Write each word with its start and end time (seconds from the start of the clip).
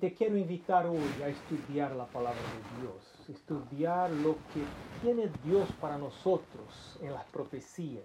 Te 0.00 0.12
quiero 0.12 0.36
invitar 0.36 0.86
hoy 0.86 1.22
a 1.24 1.28
estudiar 1.28 1.94
la 1.94 2.06
palabra 2.06 2.40
de 2.40 2.82
Dios, 2.82 3.28
estudiar 3.28 4.10
lo 4.10 4.34
que 4.52 4.62
tiene 5.00 5.30
Dios 5.44 5.70
para 5.80 5.96
nosotros 5.96 6.98
en 7.00 7.14
las 7.14 7.24
profecías. 7.26 8.04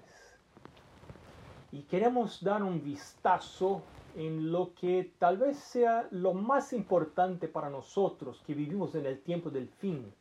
Y 1.71 1.81
queremos 1.81 2.41
dar 2.43 2.63
un 2.63 2.81
vistazo 2.81 3.81
en 4.15 4.51
lo 4.51 4.73
que 4.73 5.11
tal 5.17 5.37
vez 5.37 5.57
sea 5.57 6.07
lo 6.11 6.33
más 6.33 6.71
importante 6.71 7.47
para 7.47 7.69
nosotros 7.69 8.41
que 8.45 8.53
vivimos 8.53 8.95
en 8.95 9.05
el 9.07 9.19
tiempo 9.19 9.49
del 9.49 9.67
fin, 9.67 10.13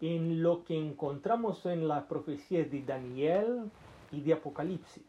en 0.00 0.42
lo 0.42 0.64
que 0.64 0.76
encontramos 0.76 1.64
en 1.66 1.88
las 1.88 2.04
profecías 2.04 2.70
de 2.70 2.82
Daniel 2.82 3.70
y 4.10 4.20
de 4.20 4.34
Apocalipsis. 4.34 5.04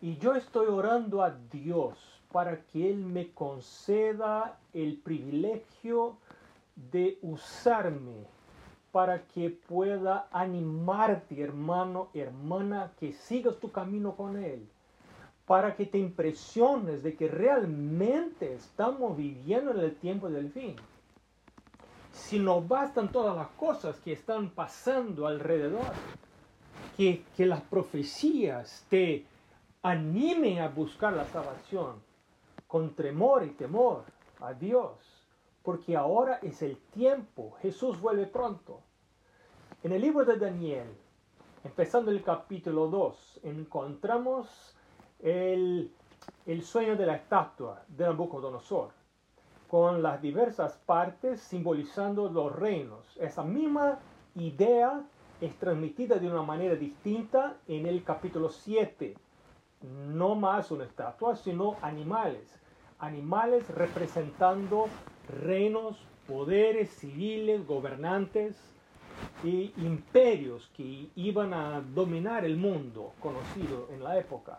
Y 0.00 0.16
yo 0.16 0.34
estoy 0.34 0.68
orando 0.68 1.22
a 1.22 1.30
Dios 1.30 2.13
para 2.34 2.62
que 2.64 2.90
Él 2.90 2.96
me 2.96 3.30
conceda 3.30 4.58
el 4.72 4.96
privilegio 4.96 6.16
de 6.74 7.16
usarme 7.22 8.26
para 8.90 9.22
que 9.22 9.50
pueda 9.50 10.26
animarte, 10.32 11.40
hermano, 11.40 12.08
hermana, 12.12 12.90
que 12.98 13.12
sigas 13.12 13.60
tu 13.60 13.70
camino 13.70 14.16
con 14.16 14.36
Él, 14.36 14.68
para 15.46 15.76
que 15.76 15.86
te 15.86 15.98
impresiones 15.98 17.04
de 17.04 17.14
que 17.14 17.28
realmente 17.28 18.52
estamos 18.54 19.16
viviendo 19.16 19.70
en 19.70 19.78
el 19.78 19.94
tiempo 19.94 20.28
del 20.28 20.50
fin. 20.50 20.74
Si 22.10 22.40
no 22.40 22.60
bastan 22.60 23.12
todas 23.12 23.36
las 23.36 23.50
cosas 23.50 24.00
que 24.00 24.12
están 24.12 24.50
pasando 24.50 25.28
alrededor, 25.28 25.92
que, 26.96 27.22
que 27.36 27.46
las 27.46 27.60
profecías 27.62 28.84
te 28.88 29.24
animen 29.84 30.58
a 30.58 30.66
buscar 30.66 31.12
la 31.12 31.26
salvación, 31.26 32.13
con 32.74 32.96
temor 32.96 33.44
y 33.44 33.50
temor 33.50 34.02
a 34.40 34.52
Dios, 34.52 34.98
porque 35.62 35.96
ahora 35.96 36.40
es 36.42 36.60
el 36.60 36.76
tiempo, 36.76 37.52
Jesús 37.62 38.00
vuelve 38.00 38.26
pronto. 38.26 38.80
En 39.84 39.92
el 39.92 40.02
libro 40.02 40.24
de 40.24 40.36
Daniel, 40.36 40.88
empezando 41.62 42.10
el 42.10 42.24
capítulo 42.24 42.88
2, 42.88 43.42
encontramos 43.44 44.76
el, 45.20 45.92
el 46.46 46.62
sueño 46.64 46.96
de 46.96 47.06
la 47.06 47.14
estatua 47.14 47.84
de 47.86 48.06
Nabucodonosor, 48.06 48.88
con 49.68 50.02
las 50.02 50.20
diversas 50.20 50.76
partes 50.84 51.40
simbolizando 51.42 52.28
los 52.28 52.52
reinos. 52.56 53.16
Esa 53.20 53.44
misma 53.44 54.00
idea 54.34 55.00
es 55.40 55.56
transmitida 55.60 56.16
de 56.16 56.28
una 56.28 56.42
manera 56.42 56.74
distinta 56.74 57.56
en 57.68 57.86
el 57.86 58.02
capítulo 58.02 58.48
7. 58.48 59.14
No 60.08 60.34
más 60.34 60.72
una 60.72 60.86
estatua, 60.86 61.36
sino 61.36 61.76
animales 61.80 62.63
animales 62.98 63.68
representando 63.68 64.88
reinos, 65.42 65.96
poderes 66.26 66.90
civiles, 66.90 67.66
gobernantes 67.66 68.56
e 69.44 69.72
imperios 69.76 70.70
que 70.74 71.08
iban 71.16 71.54
a 71.54 71.80
dominar 71.80 72.44
el 72.44 72.56
mundo 72.56 73.12
conocido 73.20 73.88
en 73.92 74.02
la 74.02 74.18
época. 74.18 74.58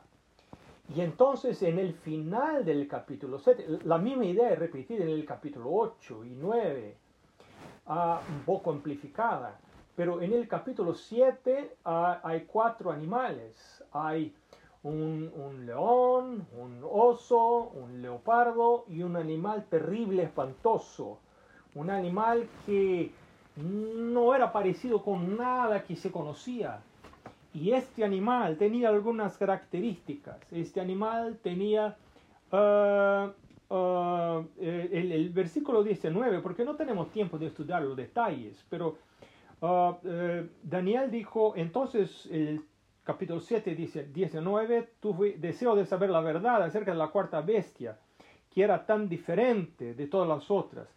Y 0.96 1.02
entonces 1.02 1.62
en 1.64 1.80
el 1.80 1.94
final 1.94 2.64
del 2.64 2.88
capítulo 2.88 3.40
7, 3.40 3.80
la 3.86 3.98
misma 3.98 4.26
idea 4.26 4.52
es 4.52 4.60
repetida 4.60 5.04
en 5.04 5.10
el 5.10 5.26
capítulo 5.26 5.72
8 5.72 6.26
y 6.26 6.30
9, 6.30 6.98
ah, 7.88 8.22
un 8.30 8.44
poco 8.44 8.72
amplificada, 8.72 9.60
pero 9.96 10.22
en 10.22 10.34
el 10.34 10.48
capítulo 10.48 10.94
7 10.94 11.78
ah, 11.86 12.20
hay 12.24 12.42
cuatro 12.42 12.92
animales. 12.92 13.84
Hay 13.92 14.34
un, 14.86 15.66
león, 15.66 16.48
un 16.58 16.82
oso, 16.84 17.72
un 17.74 18.02
leopardo 18.02 18.86
y 18.88 19.02
un 19.02 19.16
animal 19.16 19.66
terrible, 19.70 20.24
espantoso. 20.24 21.20
Un 21.74 21.90
animal 21.90 22.48
que 22.66 23.12
no 23.56 24.36
era 24.36 24.52
parecido 24.52 25.02
con 25.02 25.38
nada 25.38 25.84
que 25.84 25.96
se 25.96 26.12
conocía. 26.12 26.82
Y 27.54 27.72
este 27.72 28.04
animal 28.04 28.58
tenía 28.58 28.90
algunas 28.90 29.38
características. 29.38 30.38
Este 30.52 30.80
animal 30.82 31.40
tenía 31.42 31.96
ah, 32.52 33.32
ah, 33.72 34.44
el, 34.60 35.30
versículo 35.30 35.84
19, 35.84 36.42
porque 36.42 36.64
no 36.64 36.76
tenemos 36.76 37.12
tiempo 37.12 37.40
de 37.40 37.48
estudiar 37.48 37.82
los 37.82 37.98
detalles, 37.98 38.64
pero 38.70 38.98
eh, 40.04 40.48
Daniel 40.62 41.10
dijo, 41.10 41.54
entonces 41.56 42.28
el 42.30 42.62
capítulo 43.06 43.40
7 43.40 43.76
dice 43.76 44.08
19, 44.12 44.94
tuve 45.00 45.38
deseo 45.38 45.76
de 45.76 45.86
saber 45.86 46.10
la 46.10 46.22
verdad 46.22 46.64
acerca 46.64 46.92
de 46.92 46.98
la 46.98 47.10
cuarta 47.10 47.40
bestia, 47.40 48.00
que 48.50 48.64
era 48.64 48.84
tan 48.84 49.08
diferente 49.08 49.94
de 49.94 50.08
todas 50.08 50.28
las 50.28 50.50
otras, 50.50 50.88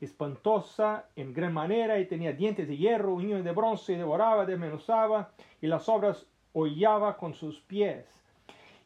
espantosa 0.00 1.06
en 1.16 1.32
gran 1.34 1.52
manera 1.52 1.98
y 1.98 2.06
tenía 2.06 2.32
dientes 2.32 2.68
de 2.68 2.76
hierro, 2.76 3.14
uñas 3.14 3.42
de 3.42 3.50
bronce, 3.50 3.94
y 3.94 3.96
devoraba, 3.96 4.46
desmenuzaba 4.46 5.32
y 5.60 5.66
las 5.66 5.88
obras 5.88 6.26
hollaba 6.52 7.16
con 7.16 7.34
sus 7.34 7.60
pies. 7.62 8.06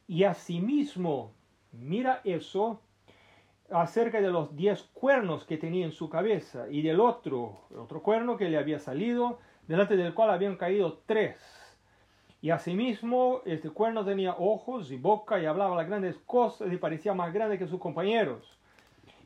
Y 0.08 0.24
asimismo, 0.24 1.32
mira 1.72 2.22
eso, 2.24 2.80
acerca 3.70 4.22
de 4.22 4.30
los 4.30 4.56
diez 4.56 4.84
cuernos 4.94 5.44
que 5.44 5.58
tenía 5.58 5.84
en 5.84 5.92
su 5.92 6.08
cabeza 6.08 6.66
y 6.70 6.80
del 6.80 6.98
otro, 6.98 7.60
otro 7.76 8.02
cuerno 8.02 8.38
que 8.38 8.48
le 8.48 8.56
había 8.56 8.78
salido, 8.78 9.38
delante 9.68 9.96
del 9.98 10.14
cual 10.14 10.30
habían 10.30 10.56
caído 10.56 11.02
tres 11.04 11.59
y 12.42 12.50
asimismo, 12.50 13.42
este 13.44 13.68
cuerno 13.68 14.04
tenía 14.04 14.34
ojos 14.38 14.90
y 14.90 14.96
boca 14.96 15.38
y 15.38 15.44
hablaba 15.44 15.76
las 15.76 15.86
grandes 15.86 16.16
cosas 16.24 16.72
y 16.72 16.76
parecía 16.78 17.12
más 17.12 17.34
grande 17.34 17.58
que 17.58 17.66
sus 17.66 17.78
compañeros. 17.78 18.58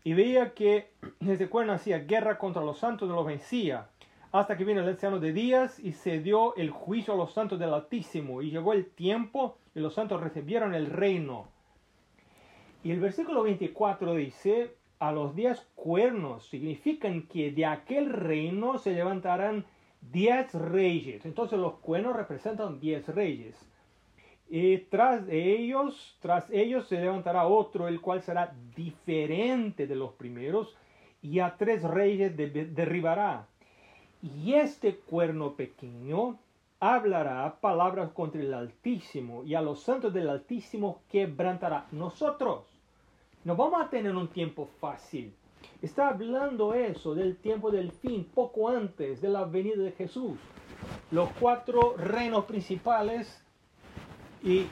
Y 0.02 0.14
veía 0.14 0.52
que 0.52 0.90
este 1.20 1.48
cuerno 1.48 1.74
hacía 1.74 2.00
guerra 2.00 2.38
contra 2.38 2.64
los 2.64 2.78
santos 2.78 3.08
y 3.08 3.12
los 3.12 3.24
vencía, 3.24 3.88
hasta 4.32 4.56
que 4.56 4.64
vino 4.64 4.80
el 4.80 4.88
anciano 4.88 5.20
de 5.20 5.32
días 5.32 5.78
y 5.78 5.92
se 5.92 6.18
dio 6.18 6.56
el 6.56 6.70
juicio 6.70 7.14
a 7.14 7.16
los 7.16 7.32
santos 7.32 7.60
del 7.60 7.72
Altísimo. 7.72 8.42
Y 8.42 8.50
llegó 8.50 8.72
el 8.72 8.86
tiempo 8.86 9.58
y 9.76 9.80
los 9.80 9.94
santos 9.94 10.20
recibieron 10.20 10.74
el 10.74 10.86
reino. 10.86 11.46
Y 12.82 12.90
el 12.90 12.98
versículo 12.98 13.44
24 13.44 14.14
dice, 14.16 14.74
a 14.98 15.12
los 15.12 15.36
diez 15.36 15.64
cuernos 15.76 16.46
significan 16.48 17.28
que 17.28 17.52
de 17.52 17.64
aquel 17.64 18.10
reino 18.10 18.78
se 18.78 18.90
levantarán 18.90 19.66
diez 20.12 20.52
reyes. 20.54 21.24
Entonces 21.24 21.58
los 21.58 21.74
cuernos 21.74 22.16
representan 22.16 22.80
diez 22.80 23.06
reyes. 23.08 23.56
Y 24.48 24.78
tras 24.78 25.26
ellos, 25.28 26.16
tras 26.20 26.48
ellos 26.50 26.86
se 26.86 27.00
levantará 27.00 27.46
otro, 27.46 27.88
el 27.88 28.00
cual 28.00 28.22
será 28.22 28.54
diferente 28.76 29.86
de 29.86 29.96
los 29.96 30.12
primeros, 30.12 30.76
y 31.22 31.40
a 31.40 31.56
tres 31.56 31.82
reyes 31.82 32.36
derribará. 32.36 33.46
Y 34.22 34.54
este 34.54 34.96
cuerno 34.96 35.54
pequeño 35.54 36.38
hablará 36.78 37.58
palabras 37.60 38.12
contra 38.12 38.40
el 38.40 38.52
Altísimo, 38.52 39.44
y 39.44 39.54
a 39.54 39.62
los 39.62 39.82
santos 39.82 40.12
del 40.12 40.28
Altísimo 40.28 41.00
quebrantará. 41.10 41.86
Nosotros 41.92 42.64
no 43.44 43.56
vamos 43.56 43.82
a 43.82 43.88
tener 43.88 44.14
un 44.14 44.28
tiempo 44.28 44.68
fácil 44.78 45.34
Está 45.84 46.08
hablando 46.08 46.72
eso 46.72 47.14
del 47.14 47.36
tiempo 47.36 47.70
del 47.70 47.92
fin, 47.92 48.24
poco 48.34 48.70
antes 48.70 49.20
de 49.20 49.28
la 49.28 49.44
venida 49.44 49.82
de 49.82 49.92
Jesús. 49.92 50.38
Los 51.10 51.28
cuatro 51.38 51.94
reinos 51.98 52.46
principales 52.46 53.44
y, 54.42 54.66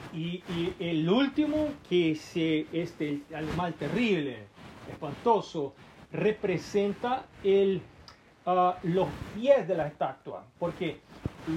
el 0.79 1.07
último, 1.07 1.67
que 1.87 2.13
es 2.13 2.35
este 2.35 3.21
animal 3.31 3.75
terrible, 3.75 4.47
espantoso, 4.91 5.75
representa 6.11 7.27
el, 7.43 7.83
ah, 8.47 8.79
los 8.81 9.07
pies 9.35 9.67
de 9.67 9.75
la 9.75 9.85
estatua, 9.85 10.43
porque 10.57 11.01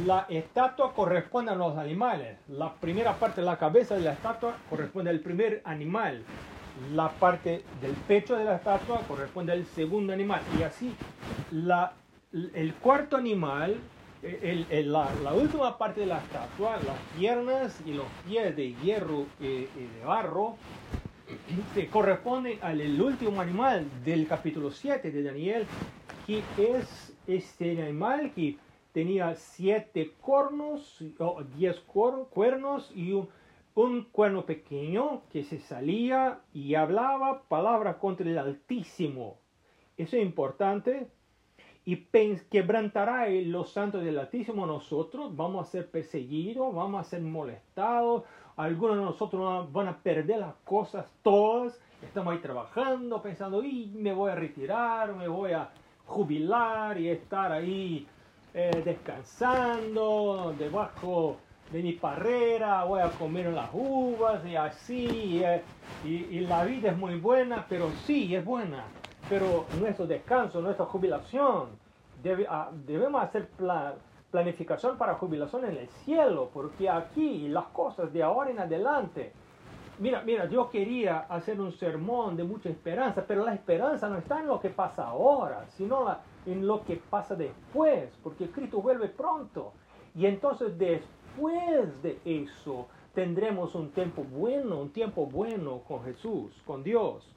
la 0.04 0.26
estatua 0.28 0.92
corresponde 0.92 1.52
a 1.52 1.54
los 1.54 1.78
animales. 1.78 2.36
La 2.48 2.74
primera 2.74 3.14
parte 3.14 3.40
de 3.40 3.46
la 3.46 3.56
cabeza 3.56 3.94
de 3.94 4.02
la 4.02 4.12
estatua 4.12 4.58
corresponde 4.68 5.08
al 5.08 5.20
primer 5.20 5.62
animal 5.64 6.22
la 6.94 7.10
parte 7.10 7.62
del 7.80 7.92
pecho 7.92 8.36
de 8.36 8.44
la 8.44 8.56
estatua 8.56 9.00
corresponde 9.08 9.52
al 9.52 9.64
segundo 9.66 10.12
animal. 10.12 10.40
Y 10.58 10.62
así, 10.62 10.94
la, 11.50 11.92
el 12.32 12.74
cuarto 12.74 13.16
animal, 13.16 13.76
la, 14.22 15.32
última 15.34 15.78
parte 15.78 16.00
de 16.00 16.06
la 16.06 16.18
estatua, 16.18 16.76
las 16.78 16.98
piernas 17.18 17.80
y 17.86 17.92
los 17.92 18.06
pies 18.26 18.56
de 18.56 18.74
hierro 18.82 19.26
y, 19.40 19.66
de 19.66 20.04
barro, 20.04 20.56
se 21.74 21.88
corresponden 21.88 22.58
al 22.62 23.00
último 23.00 23.40
animal 23.40 23.86
del 24.04 24.26
capítulo 24.28 24.70
7 24.70 25.10
de 25.10 25.22
Daniel, 25.22 25.66
que 26.26 26.42
es 26.58 27.14
este 27.26 27.82
animal 27.82 28.32
que 28.34 28.56
tenía 28.92 29.34
siete 29.34 30.12
cornos, 30.20 31.02
o 31.18 31.42
diez 31.56 31.78
cuernos 31.80 32.90
y 32.94 33.12
un 33.12 33.28
un 33.76 34.04
cuerno 34.04 34.46
pequeño 34.46 35.22
que 35.30 35.44
se 35.44 35.58
salía 35.58 36.40
y 36.54 36.74
hablaba 36.74 37.42
palabras 37.42 37.96
contra 37.96 38.28
el 38.28 38.38
Altísimo. 38.38 39.36
Eso 39.98 40.16
es 40.16 40.22
importante. 40.22 41.08
Y 41.84 41.96
quebrantará 42.50 43.28
los 43.28 43.70
santos 43.70 44.02
del 44.02 44.18
Altísimo 44.18 44.66
nosotros. 44.66 45.36
Vamos 45.36 45.68
a 45.68 45.70
ser 45.70 45.90
perseguidos, 45.90 46.74
vamos 46.74 47.00
a 47.00 47.08
ser 47.08 47.20
molestados, 47.20 48.24
algunos 48.56 48.96
de 48.96 49.04
nosotros 49.04 49.70
van 49.70 49.88
a 49.88 49.98
perder 49.98 50.38
las 50.38 50.54
cosas 50.64 51.06
todas. 51.22 51.78
Estamos 52.02 52.32
ahí 52.32 52.40
trabajando, 52.40 53.20
pensando, 53.20 53.62
y 53.62 53.92
me 53.94 54.12
voy 54.12 54.30
a 54.30 54.34
retirar, 54.34 55.14
me 55.14 55.28
voy 55.28 55.52
a 55.52 55.70
jubilar 56.06 56.98
y 56.98 57.10
estar 57.10 57.52
ahí 57.52 58.06
eh, 58.54 58.70
descansando 58.82 60.54
debajo 60.58 61.36
de 61.70 61.82
mi 61.82 61.92
parrera, 61.92 62.84
voy 62.84 63.00
a 63.00 63.10
comer 63.10 63.52
las 63.52 63.70
uvas 63.72 64.44
y 64.46 64.54
así, 64.56 65.42
eh, 65.44 65.62
y, 66.04 66.40
la 66.40 66.64
vida 66.64 66.90
es 66.90 66.96
muy 66.96 67.18
buena, 67.18 67.66
pero 67.68 67.90
sí, 68.04 68.34
es 68.34 68.44
buena, 68.44 68.84
pero 69.28 69.66
nuestro 69.80 70.06
descanso, 70.06 70.60
nuestra 70.60 70.86
jubilación, 70.86 71.70
ah, 72.48 72.70
debemos 72.86 73.22
hacer 73.22 73.48
planificación 74.30 74.96
para 74.96 75.14
jubilación 75.14 75.64
en 75.64 75.76
el 75.76 75.88
cielo, 76.04 76.50
porque 76.52 76.88
aquí 76.88 77.48
las 77.48 77.66
cosas 77.66 78.12
de 78.12 78.22
ahora 78.22 78.50
en 78.50 78.60
adelante, 78.60 79.32
mira, 79.98 80.22
mira, 80.22 80.48
yo 80.48 80.70
quería 80.70 81.26
hacer 81.28 81.60
un 81.60 81.72
sermón 81.72 82.36
de 82.36 82.44
mucha 82.44 82.68
esperanza, 82.68 83.24
pero 83.26 83.44
la 83.44 83.54
esperanza 83.54 84.08
no 84.08 84.18
está 84.18 84.38
en 84.38 84.46
lo 84.46 84.60
que 84.60 84.70
pasa 84.70 85.08
ahora, 85.08 85.66
sino 85.76 86.16
en 86.46 86.64
lo 86.64 86.84
que 86.84 86.96
pasa 86.96 87.34
después, 87.34 88.08
porque 88.22 88.48
Cristo 88.50 88.80
vuelve 88.80 89.08
pronto. 89.08 89.72
Y 90.14 90.24
entonces 90.24 90.78
después, 90.78 91.15
después 91.36 92.02
de 92.02 92.18
eso 92.24 92.88
tendremos 93.14 93.74
un 93.74 93.90
tiempo 93.90 94.24
bueno, 94.24 94.80
un 94.80 94.90
tiempo 94.90 95.26
bueno 95.26 95.82
con 95.86 96.02
Jesús, 96.04 96.50
con 96.64 96.82
Dios. 96.82 97.28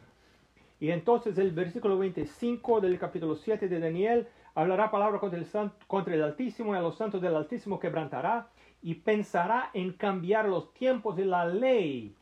Y 0.80 0.92
entonces 0.92 1.38
el 1.38 1.51
versículo 1.51 1.98
25 1.98 2.80
del 2.80 2.98
capítulo 2.98 3.36
7 3.36 3.68
de 3.68 3.80
Daniel 3.80 4.28
hablará 4.56 4.90
palabra 4.90 5.19
contra 5.19 6.16
el, 6.16 6.24
Altísimo 6.24 6.74
y 6.74 6.78
a 6.78 6.81
los 6.81 6.96
santos 6.96 7.22
del 7.22 7.36
Altísimo 7.36 7.80
quebrantará 7.80 8.48
y 8.81 8.96
pensará 8.96 9.69
en 9.74 9.92
cambiar 9.94 10.48
los 10.48 10.74
tiempos 10.74 11.18
de 11.18 11.25
la 11.25 11.46
ley. 11.46 12.16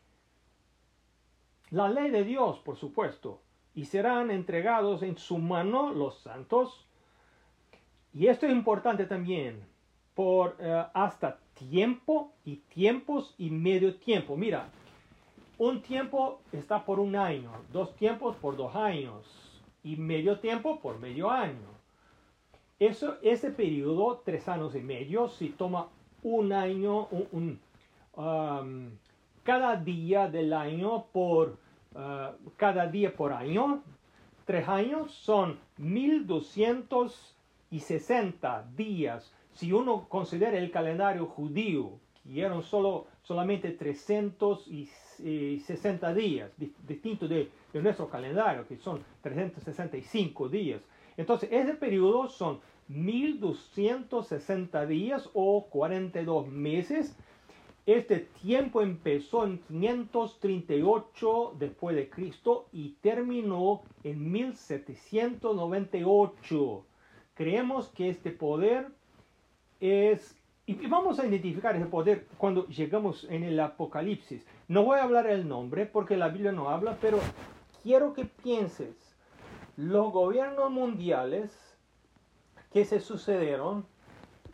La 1.69 1.89
ley 1.89 2.09
de 2.09 2.23
Dios, 2.23 2.57
por 2.59 2.77
supuesto. 2.77 3.41
Y 3.75 3.85
serán 3.85 4.31
entregados 4.31 5.03
en 5.03 5.17
su 5.17 5.37
mano 5.37 5.93
los 5.93 6.17
santos. 6.21 6.87
Y 8.13 8.27
esto 8.27 8.47
es 8.47 8.51
importante 8.51 9.05
también 9.05 9.76
por 10.17 10.57
eh, 10.59 10.83
hasta 10.95 11.37
tiempo 11.53 12.33
y 12.43 12.55
tiempos 12.73 13.35
y 13.37 13.51
medio 13.51 13.95
tiempo. 13.97 14.35
Mira, 14.35 14.67
un 15.59 15.83
tiempo 15.83 16.41
está 16.51 16.83
por 16.83 16.99
un 16.99 17.15
año, 17.15 17.51
dos 17.71 17.95
tiempos 17.95 18.35
por 18.37 18.57
dos 18.57 18.75
años 18.75 19.61
y 19.83 19.95
medio 19.95 20.39
tiempo 20.39 20.79
por 20.79 20.97
medio 20.97 21.29
año. 21.29 21.67
Eso, 22.79 23.17
ese 23.21 23.51
periodo, 23.51 24.23
tres 24.25 24.49
años 24.49 24.73
y 24.73 24.79
medio, 24.79 25.27
si 25.27 25.49
toma 25.49 25.89
un 26.23 26.51
año, 26.51 27.07
un, 27.31 27.59
um, 28.15 28.89
cada 29.43 29.75
día 29.75 30.27
del 30.27 30.51
año 30.51 31.05
por 31.13 31.59
uh, 31.93 32.31
cada 32.55 32.87
día 32.87 33.15
por 33.15 33.33
año, 33.33 33.83
tres 34.45 34.67
años 34.67 35.11
son 35.11 35.59
1260 35.77 38.65
días 38.75 39.31
si 39.57 39.73
uno 39.73 40.07
considera 40.07 40.57
el 40.59 40.69
calendario 40.69 41.25
judío, 41.25 41.93
que 42.23 42.41
eran 42.41 42.61
solo, 42.61 43.07
solamente 43.23 43.71
360 43.71 46.13
días, 46.13 46.51
distinto 46.87 47.27
de, 47.27 47.49
nuestro 47.73 48.07
calendario, 48.07 48.67
que 48.67 48.77
son 48.77 49.03
365 49.21 50.47
días, 50.49 50.83
entonces 51.17 51.49
ese 51.51 51.73
periodo 51.73 52.27
son 52.27 52.59
1260 52.87 54.85
días 54.85 55.27
o 55.33 55.65
42 55.71 56.49
meses. 56.49 57.17
Este 57.87 58.27
tiempo 58.41 58.83
empezó 58.83 59.43
en 59.45 59.57
538 59.59 61.55
después 61.57 61.95
de 61.95 62.11
Cristo 62.11 62.67
y 62.71 62.91
terminó 63.01 63.81
en 64.03 64.31
1798. 64.31 66.85
Creemos 67.33 67.89
que 67.89 68.09
este 68.09 68.29
poder 68.31 68.96
es, 69.79 70.37
y 70.65 70.75
vamos 70.87 71.19
a 71.19 71.25
identificar 71.25 71.75
ese 71.75 71.85
poder 71.85 72.27
cuando 72.37 72.67
llegamos 72.67 73.25
en 73.29 73.43
el 73.43 73.59
Apocalipsis. 73.59 74.45
No 74.67 74.83
voy 74.83 74.99
a 74.99 75.03
hablar 75.03 75.27
el 75.27 75.47
nombre 75.47 75.85
porque 75.85 76.17
la 76.17 76.29
Biblia 76.29 76.51
no 76.51 76.69
habla, 76.69 76.97
pero 77.01 77.19
quiero 77.83 78.13
que 78.13 78.25
pienses 78.25 78.95
los 79.77 80.11
gobiernos 80.11 80.71
mundiales 80.71 81.51
que 82.73 82.83
se 82.83 82.99
sucedieron, 82.99 83.85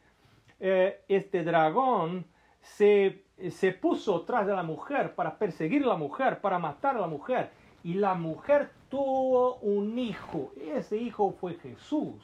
eh, 0.59 1.01
este 1.07 1.43
dragón 1.43 2.25
se, 2.61 3.23
se 3.49 3.71
puso 3.71 4.21
tras 4.21 4.47
de 4.47 4.53
la 4.53 4.63
mujer 4.63 5.15
para 5.15 5.37
perseguir 5.37 5.83
a 5.83 5.87
la 5.87 5.97
mujer, 5.97 6.41
para 6.41 6.59
matar 6.59 6.95
a 6.95 7.01
la 7.01 7.07
mujer. 7.07 7.51
Y 7.83 7.93
la 7.93 8.13
mujer 8.13 8.71
tuvo 8.89 9.55
un 9.57 9.97
hijo. 9.97 10.51
Ese 10.75 10.97
hijo 10.97 11.31
fue 11.39 11.55
Jesús, 11.55 12.15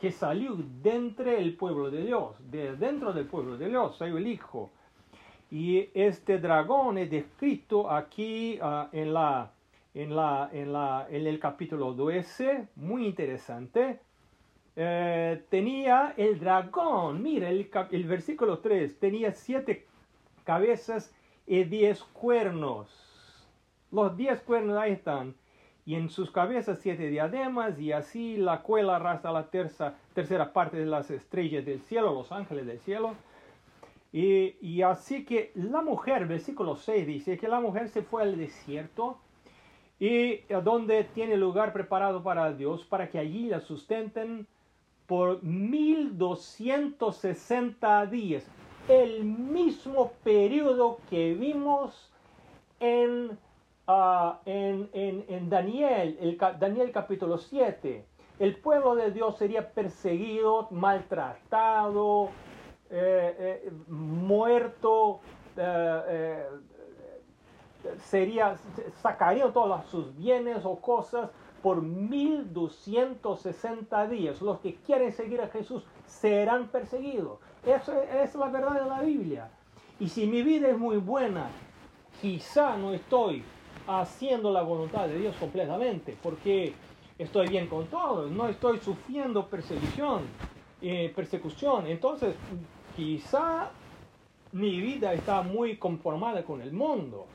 que 0.00 0.10
salió 0.10 0.56
dentro 0.82 1.30
del 1.30 1.54
pueblo 1.56 1.90
de 1.90 2.04
Dios. 2.04 2.36
De 2.50 2.76
dentro 2.76 3.12
del 3.12 3.26
pueblo 3.26 3.56
de 3.58 3.68
Dios 3.68 3.96
salió 3.98 4.16
el 4.16 4.26
hijo. 4.26 4.70
Y 5.50 5.88
este 5.94 6.38
dragón 6.38 6.98
es 6.98 7.10
descrito 7.10 7.90
aquí 7.90 8.58
ah, 8.60 8.88
en 8.92 9.14
la 9.14 9.50
en, 9.98 10.14
la, 10.14 10.48
en, 10.52 10.72
la, 10.72 11.08
en 11.10 11.26
el 11.26 11.40
capítulo 11.40 11.92
12, 11.92 12.68
muy 12.76 13.04
interesante, 13.04 13.98
eh, 14.76 15.42
tenía 15.50 16.14
el 16.16 16.38
dragón, 16.38 17.20
mira 17.20 17.48
el, 17.48 17.68
el, 17.90 18.04
versículo 18.04 18.60
3, 18.60 18.96
tenía 19.00 19.32
siete 19.32 19.86
cabezas 20.44 21.12
y 21.48 21.64
diez 21.64 22.04
cuernos. 22.04 22.88
Los 23.90 24.16
diez 24.16 24.40
cuernos 24.40 24.78
ahí 24.78 24.92
están. 24.92 25.34
Y 25.84 25.96
en 25.96 26.10
sus 26.10 26.30
cabezas 26.30 26.78
siete 26.80 27.08
diademas 27.08 27.80
y 27.80 27.90
así 27.90 28.36
la 28.36 28.62
cuela 28.62 28.96
arrastra 28.96 29.32
la 29.32 29.50
terza, 29.50 29.94
tercera 30.14 30.52
parte 30.52 30.76
de 30.76 30.86
las 30.86 31.10
estrellas 31.10 31.64
del 31.64 31.80
cielo, 31.80 32.14
los 32.14 32.30
ángeles 32.30 32.66
del 32.66 32.78
cielo. 32.78 33.14
Y, 34.12 34.54
y 34.60 34.82
así 34.82 35.24
que 35.24 35.50
la 35.56 35.82
mujer, 35.82 36.26
versículo 36.26 36.76
6 36.76 37.04
dice 37.04 37.36
que 37.36 37.48
la 37.48 37.58
mujer 37.58 37.88
se 37.88 38.02
fue 38.02 38.22
al 38.22 38.38
desierto 38.38 39.18
y 40.00 40.40
donde 40.62 41.04
tiene 41.04 41.36
lugar 41.36 41.72
preparado 41.72 42.22
para 42.22 42.52
Dios 42.52 42.84
para 42.84 43.10
que 43.10 43.18
allí 43.18 43.48
la 43.48 43.60
sustenten 43.60 44.46
por 45.06 45.42
1260 45.42 48.06
días, 48.06 48.46
el 48.88 49.24
mismo 49.24 50.12
periodo 50.22 51.00
que 51.08 51.34
vimos 51.34 52.12
en, 52.78 53.36
ah, 53.86 54.40
en, 54.44 54.90
en, 54.92 55.48
Daniel, 55.48 56.18
el, 56.20 56.36
Daniel 56.58 56.92
capítulo 56.92 57.38
7. 57.38 58.04
El 58.38 58.56
pueblo 58.56 58.94
de 58.94 59.10
Dios 59.10 59.38
sería 59.38 59.70
perseguido, 59.70 60.68
maltratado, 60.70 62.28
eh, 62.90 63.62
eh, 63.66 63.70
muerto, 63.88 65.20
eh, 65.56 66.44
sería, 68.04 68.56
sacarían 69.02 69.52
todos 69.52 69.84
sus 69.86 70.16
bienes 70.16 70.64
o 70.64 70.76
cosas 70.76 71.30
por 71.62 71.82
1260 71.82 74.08
días. 74.08 74.40
Los 74.42 74.58
que 74.60 74.74
quieren 74.76 75.12
seguir 75.12 75.40
a 75.40 75.48
Jesús 75.48 75.82
serán 76.06 76.68
perseguidos. 76.68 77.38
Eso 77.64 78.02
es 78.02 78.34
la 78.34 78.48
verdad 78.48 78.82
de 78.82 78.88
la 78.88 79.00
Biblia. 79.02 79.48
Y 80.00 80.08
si 80.08 80.26
mi 80.26 80.42
vida 80.42 80.68
es 80.68 80.78
muy 80.78 80.96
buena, 80.98 81.48
quizá 82.20 82.76
no 82.76 82.92
estoy 82.92 83.42
haciendo 83.86 84.52
la 84.52 84.62
voluntad 84.62 85.08
de 85.08 85.18
Dios 85.18 85.34
completamente, 85.36 86.16
porque 86.22 86.74
estoy 87.18 87.48
bien 87.48 87.66
con 87.66 87.86
todos, 87.86 88.30
no 88.30 88.48
estoy 88.48 88.78
sufriendo 88.78 89.46
persecución, 89.46 90.22
eh, 90.80 91.12
persecución. 91.14 91.86
Entonces, 91.86 92.34
quizá 92.94 93.70
mi 94.52 94.80
vida 94.80 95.12
está 95.12 95.42
muy 95.42 95.76
conformada 95.76 96.44
con 96.44 96.62
el 96.62 96.72
mundo, 96.72 97.26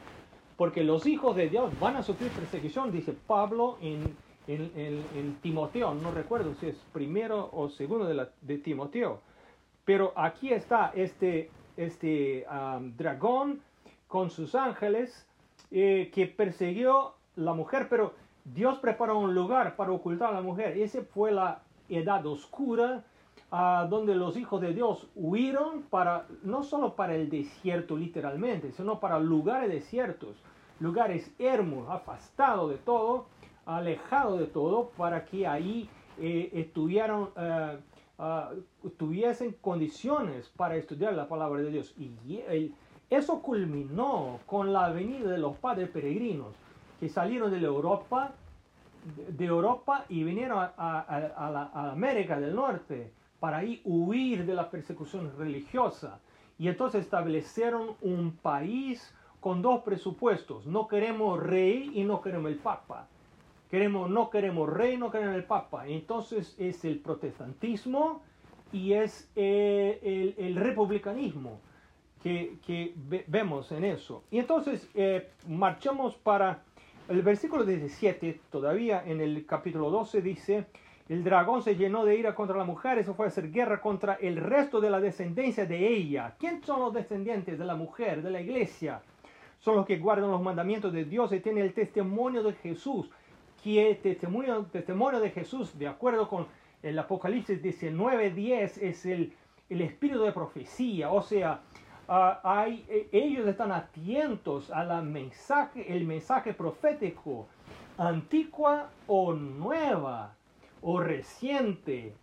porque 0.57 0.83
los 0.83 1.05
hijos 1.05 1.35
de 1.35 1.49
Dios 1.49 1.71
van 1.79 1.95
a 1.95 2.03
sufrir 2.03 2.31
persecución, 2.31 2.91
dice 2.91 3.13
Pablo 3.13 3.77
en, 3.81 4.15
en, 4.47 5.37
Timoteo, 5.41 5.93
no 5.93 6.11
recuerdo 6.11 6.53
si 6.55 6.67
es 6.67 6.75
primero 6.91 7.49
o 7.53 7.69
segundo 7.69 8.05
de, 8.41 8.57
Timoteo, 8.57 9.21
pero 9.85 10.13
aquí 10.15 10.51
está 10.51 10.91
este, 10.95 11.49
este 11.77 12.45
dragón 12.97 13.61
con 14.07 14.29
sus 14.29 14.55
ángeles 14.55 15.25
eh, 15.71 16.11
que 16.13 16.27
persiguió 16.27 17.13
la 17.35 17.53
mujer, 17.53 17.87
pero 17.89 18.13
Dios 18.45 18.77
preparó 18.79 19.17
un 19.17 19.33
lugar 19.33 19.75
para 19.75 19.91
ocultar 19.91 20.29
a 20.29 20.33
la 20.33 20.41
mujer. 20.41 20.77
Esa 20.77 21.01
fue 21.01 21.31
la 21.31 21.61
edad 21.89 22.25
oscura 22.25 23.03
donde 23.87 24.15
los 24.15 24.35
hijos 24.35 24.61
de 24.61 24.73
Dios 24.73 25.07
huyeron 25.15 25.83
para, 25.83 26.25
no 26.41 26.63
solo 26.63 26.95
para 26.95 27.13
el 27.13 27.29
desierto 27.29 27.95
literalmente, 27.95 28.71
sino 28.71 28.99
para 28.99 29.19
lugares 29.19 29.69
desiertos, 29.69 30.35
lugares 30.79 31.31
hermosos, 31.37 31.91
afastados 31.91 32.71
de 32.71 32.77
todo, 32.77 33.27
alejados 33.67 34.39
de 34.39 34.47
todo, 34.47 34.89
para 34.97 35.23
que 35.25 35.45
ahí 35.45 35.87
eh, 36.19 36.49
estuvieran, 36.53 37.27
eh, 37.37 37.77
ah, 38.17 38.49
tuviesen 38.97 39.55
condiciones 39.61 40.49
para 40.57 40.75
estudiar 40.75 41.13
la 41.13 41.27
palabra 41.27 41.61
de 41.61 41.69
Dios. 41.69 41.93
Y 41.95 42.63
eso 43.07 43.39
culminó 43.43 44.39
con 44.47 44.73
la 44.73 44.89
venida 44.89 45.29
de 45.29 45.37
los 45.37 45.55
padres 45.57 45.89
peregrinos 45.89 46.55
que 46.99 47.07
salieron 47.07 47.51
de 47.51 47.63
Europa, 47.63 48.31
de 49.27 49.45
Europa 49.45 50.05
y 50.09 50.23
vinieron 50.23 50.57
a, 50.57 50.71
a 50.75 51.91
América 51.91 52.39
del 52.39 52.55
Norte 52.55 53.11
para 53.43 53.57
ahí 53.57 53.81
huir 53.83 54.45
de 54.45 54.55
la 54.55 54.69
persecución 54.71 55.33
religiosa. 55.37 56.21
Y 56.57 56.69
entonces 56.69 57.01
establecieron 57.01 57.97
un 57.99 58.37
país 58.37 59.13
con 59.41 59.61
dos 59.61 59.83
presupuestos. 59.83 60.65
No 60.65 60.87
queremos 60.87 61.43
rey 61.43 61.91
y 61.93 62.05
no 62.05 62.21
queremos 62.21 62.49
el 62.49 62.57
papa. 62.57 63.09
Queremos, 63.69 64.09
no 64.09 64.29
queremos 64.29 64.69
rey, 64.69 64.95
no 64.95 65.11
queremos 65.11 65.35
el 65.35 65.43
papa. 65.43 65.85
Entonces 65.89 66.55
es 66.57 66.85
el 66.85 66.99
protestantismo 66.99 68.21
y 68.71 68.93
es 68.93 69.29
eh, 69.35 70.35
el, 70.37 70.55
republicanismo 70.55 71.59
que, 72.21 72.93
vemos 73.27 73.73
en 73.73 73.83
eso. 73.83 74.23
Y 74.31 74.39
entonces 74.39 74.89
eh, 74.93 75.31
marchamos 75.49 76.15
para 76.15 76.63
el 77.09 77.21
versículo 77.23 77.65
17, 77.65 78.39
todavía 78.49 79.03
en 79.05 79.19
el 79.19 79.45
capítulo 79.45 79.89
12 79.89 80.21
dice, 80.21 80.65
el 81.09 81.23
dragón 81.23 81.61
se 81.61 81.75
llenó 81.75 82.05
de 82.05 82.15
ira 82.15 82.33
contra 82.33 82.57
la 82.57 82.63
mujer 82.63 82.97
y 82.97 83.03
se 83.03 83.13
fue 83.13 83.25
a 83.25 83.29
hacer 83.29 83.51
guerra 83.51 83.81
contra 83.81 84.13
el 84.15 84.37
resto 84.37 84.79
de 84.79 84.89
la 84.89 85.01
descendencia 85.01 85.65
de 85.65 85.87
ella. 85.87 86.35
¿Quién 86.39 86.63
son 86.63 86.79
los 86.79 86.93
descendientes 86.93 87.59
de 87.59 87.65
la 87.65 87.75
mujer, 87.75 88.21
de 88.21 88.31
la 88.31 88.39
iglesia? 88.39 89.01
Son 89.59 89.75
los 89.75 89.85
que 89.85 89.97
guardan 89.97 90.31
los 90.31 90.41
mandamientos 90.41 90.93
de 90.93 91.03
Dios 91.03 91.33
y 91.33 91.41
tienen 91.41 91.65
el 91.65 91.73
testimonio 91.73 92.41
de 92.41 92.53
Jesús. 92.53 93.09
Que 93.61 93.91
el 93.91 93.97
testimonio, 93.97 94.65
testimonio 94.71 95.19
de 95.19 95.31
Jesús, 95.31 95.77
de 95.77 95.87
acuerdo 95.87 96.29
con 96.29 96.47
el 96.81 96.97
Apocalipsis 96.97 97.61
19:10, 97.61 98.77
es 98.81 99.05
el, 99.05 99.33
el 99.69 99.81
espíritu 99.81 100.23
de 100.23 100.31
profecía. 100.31 101.11
O 101.11 101.21
sea, 101.21 101.61
ah, 102.07 102.39
hay, 102.43 102.85
e, 102.89 103.09
ellos 103.11 103.45
están 103.47 103.73
atentos 103.73 104.71
a 104.71 104.85
la 104.85 105.01
mensaje, 105.01 105.93
el 105.93 106.05
mensaje 106.05 106.53
profético, 106.53 107.47
antigua 107.97 108.89
o 109.07 109.33
nueva 109.33 110.33
o 110.83 110.99
reciente, 110.99 112.13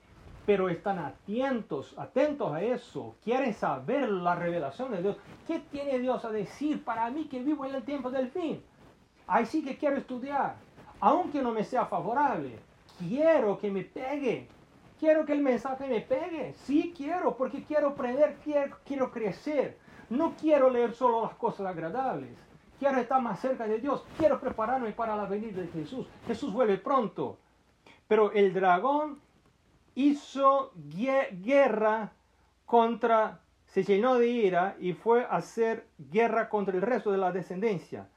pero 0.46 0.68
están 0.68 0.98
atentos, 0.98 1.94
atentos 1.98 2.52
a 2.52 2.62
eso, 2.62 3.14
quieren 3.24 3.54
saber 3.54 4.08
la 4.08 4.34
revelación 4.34 4.92
de 4.92 5.02
Dios. 5.02 5.16
¿Qué 5.46 5.60
tiene 5.70 5.98
Dios 5.98 6.24
a 6.24 6.30
decir 6.30 6.84
para 6.84 7.10
mí 7.10 7.24
que 7.24 7.42
vivo 7.42 7.64
en 7.64 7.74
el 7.74 7.82
tiempo 7.82 8.10
del 8.10 8.30
fin? 8.30 8.62
Ahí 9.26 9.46
sí 9.46 9.64
que 9.64 9.78
quiero 9.78 9.96
estudiar, 9.96 10.56
aunque 11.00 11.42
no 11.42 11.52
me 11.52 11.64
sea 11.64 11.86
favorable. 11.86 12.58
Quiero 12.98 13.58
que 13.58 13.70
me 13.70 13.82
pegue. 13.82 14.48
Quiero 14.98 15.24
que 15.24 15.32
el 15.32 15.40
mensaje 15.40 15.86
me 15.86 16.02
pegue. 16.02 16.52
Sí 16.64 16.92
quiero, 16.94 17.36
porque 17.36 17.64
quiero 17.64 17.88
aprender, 17.88 18.36
quiero, 18.44 18.76
quiero 18.84 19.10
crecer. 19.10 19.78
No 20.10 20.34
quiero 20.38 20.68
leer 20.68 20.92
solo 20.92 21.22
las 21.22 21.34
cosas 21.34 21.66
agradables. 21.66 22.36
Quiero 22.78 22.98
estar 22.98 23.22
más 23.22 23.40
cerca 23.40 23.66
de 23.66 23.78
Dios. 23.78 24.04
Quiero 24.18 24.40
prepararme 24.40 24.92
para 24.92 25.16
la 25.16 25.24
venida 25.24 25.62
de 25.62 25.68
Jesús. 25.68 26.06
Jesús 26.26 26.52
vuelve 26.52 26.76
pronto. 26.76 27.38
Pero 28.10 28.32
el 28.32 28.52
dragón 28.52 29.20
hizo 29.94 30.72
guerra 30.74 32.12
contra, 32.66 33.38
se 33.66 33.84
llenó 33.84 34.16
de 34.16 34.26
ira 34.26 34.74
y 34.80 34.94
fue 34.94 35.22
a 35.22 35.36
hacer 35.36 35.86
guerra 36.10 36.48
contra 36.48 36.74
el 36.74 36.82
resto 36.82 37.12
de 37.12 37.18
la 37.18 37.30
descendencia. 37.30 38.08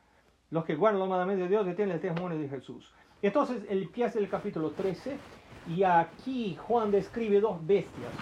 Los 0.49 0.65
que 0.65 0.73
guardan 0.73 0.99
los 0.99 1.09
mandamientos 1.09 1.47
de 1.47 1.55
Dios 1.55 1.67
y 1.67 1.75
tienen 1.75 1.93
el 1.93 2.01
testimonio 2.01 2.39
de 2.39 2.49
Jesús. 2.49 2.91
Entonces, 3.21 3.61
el 3.69 3.83
empieza 3.83 4.17
el 4.17 4.29
capítulo 4.29 4.71
13 4.71 5.15
y 5.67 5.83
aquí 5.83 6.55
Juan 6.55 6.89
describe 6.89 7.39
dos 7.39 7.63
bestias. 7.63 8.13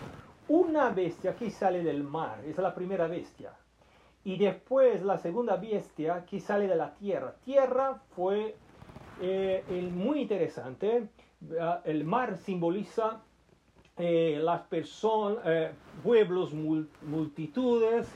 Una 0.49 0.89
bestia 0.89 1.37
que 1.37 1.49
sale 1.51 1.83
del 1.83 2.03
mar, 2.03 2.39
esa 2.41 2.49
es 2.49 2.57
la 2.57 2.75
primera 2.75 3.07
bestia. 3.07 3.53
Y 4.25 4.37
después 4.37 5.03
la 5.03 5.17
segunda 5.17 5.55
bestia 5.55 6.25
que 6.25 6.41
sale 6.41 6.67
de 6.67 6.75
la 6.75 6.95
tierra. 6.95 7.33
Tierra 7.45 8.01
fue 8.13 8.57
eh, 9.21 9.63
el 9.69 9.89
muy 9.91 10.19
interesante 10.23 11.07
el 11.85 12.03
mar 12.03 12.37
simboliza 12.37 13.21
eh, 13.97 14.39
las 14.41 14.61
personas, 14.61 15.39
eh, 15.45 15.71
pueblos, 16.03 16.53
multitudes, 16.53 18.07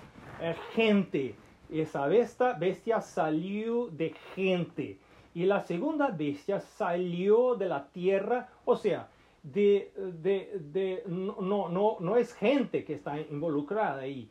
eh, 0.42 0.56
gente. 0.74 1.36
Esa 1.70 2.08
bestia, 2.08 2.54
bestia 2.54 3.02
salió 3.02 3.88
de 3.88 4.14
gente. 4.36 4.98
Y 5.34 5.46
la 5.46 5.62
segunda 5.62 6.10
bestia 6.10 6.60
salió 6.60 7.56
de 7.56 7.68
la 7.68 7.88
tierra, 7.88 8.50
o 8.64 8.76
sea, 8.76 9.10
de, 9.44 9.92
de, 9.96 11.04
no, 11.08 11.70
no, 11.70 11.98
no, 12.00 12.18
es 12.18 12.34
gente 12.34 12.86
que 12.86 12.94
está 12.94 13.20
involucrada 13.20 14.02
ahí. 14.02 14.30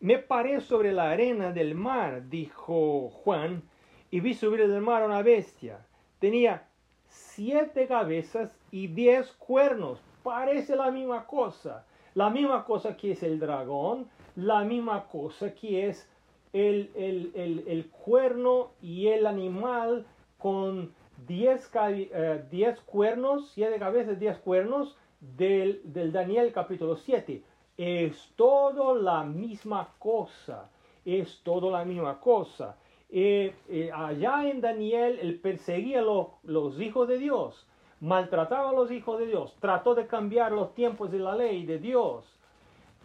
me 0.00 0.18
paré 0.18 0.60
sobre 0.60 0.92
la 0.92 1.10
arena 1.10 1.52
del 1.52 1.74
mar, 1.74 2.28
dijo 2.28 3.08
Juan, 3.10 3.62
y 4.10 4.20
vi 4.20 4.34
subir 4.34 4.68
del 4.68 4.82
mar 4.82 5.04
una 5.04 5.22
bestia. 5.22 5.84
Tenía 6.18 6.69
siete 7.10 7.86
cabezas 7.86 8.56
y 8.70 8.86
diez 8.86 9.32
cuernos. 9.32 10.00
Parece 10.22 10.76
la 10.76 10.90
misma 10.90 11.26
cosa. 11.26 11.84
La 12.14 12.30
misma 12.30 12.64
cosa 12.64 12.96
que 12.96 13.12
es 13.12 13.22
el 13.22 13.38
dragón, 13.38 14.08
la 14.36 14.64
misma 14.64 15.06
cosa 15.06 15.54
que 15.54 15.88
es 15.88 16.08
el, 16.52 16.90
el, 16.94 17.90
cuerno 17.90 18.70
y 18.82 19.06
el 19.08 19.26
animal 19.26 20.06
con 20.38 20.92
diez, 21.26 21.70
eh, 21.74 22.44
diez 22.50 22.80
cuernos, 22.80 23.50
siete 23.52 23.78
cabezas, 23.78 24.18
diez 24.18 24.38
cuernos 24.38 24.96
del, 25.20 25.80
del 25.84 26.10
Daniel 26.12 26.52
capítulo 26.52 26.96
7. 26.96 27.42
Es 27.76 28.32
todo 28.36 28.94
la 28.94 29.22
misma 29.22 29.94
cosa. 29.98 30.68
Es 31.04 31.40
todo 31.44 31.70
la 31.70 31.84
misma 31.84 32.18
cosa. 32.18 32.76
Eh, 33.12 33.54
eh, 33.68 33.90
allá 33.92 34.48
en 34.48 34.60
Daniel, 34.60 35.18
él 35.20 35.40
perseguía 35.40 36.00
los, 36.00 36.28
los 36.44 36.80
hijos 36.80 37.08
de 37.08 37.18
Dios, 37.18 37.66
maltrataba 38.00 38.70
a 38.70 38.72
los 38.72 38.90
hijos 38.90 39.18
de 39.18 39.26
Dios, 39.26 39.56
trató 39.60 39.94
de 39.94 40.06
cambiar 40.06 40.52
los 40.52 40.74
tiempos 40.74 41.10
de 41.10 41.18
la 41.18 41.34
ley 41.34 41.66
de 41.66 41.78
Dios. 41.78 42.24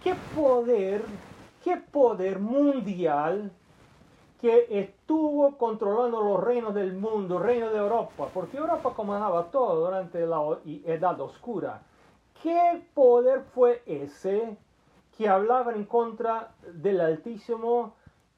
¿Qué 0.03 0.13
poder, 0.35 1.03
qué 1.63 1.77
poder 1.77 2.39
mundial 2.39 3.51
que 4.39 4.67
estuvo 4.69 5.57
controlando 5.57 6.21
los 6.21 6.43
reinos 6.43 6.75
del 6.75 6.93
mundo, 6.93 7.39
reino 7.39 7.71
de 7.71 7.79
Europa, 7.79 8.27
porque 8.31 8.57
Europa 8.57 8.93
comandaba 8.95 9.45
todo 9.49 9.85
durante 9.85 10.25
la 10.27 10.59
Edad 10.85 11.19
Oscura. 11.19 11.81
¿Qué 12.43 12.83
poder 12.93 13.41
fue 13.55 13.81
ese 13.87 14.55
que 15.17 15.27
hablaba 15.27 15.73
en 15.73 15.85
contra 15.85 16.51
del 16.73 17.01
Altísimo? 17.01 17.95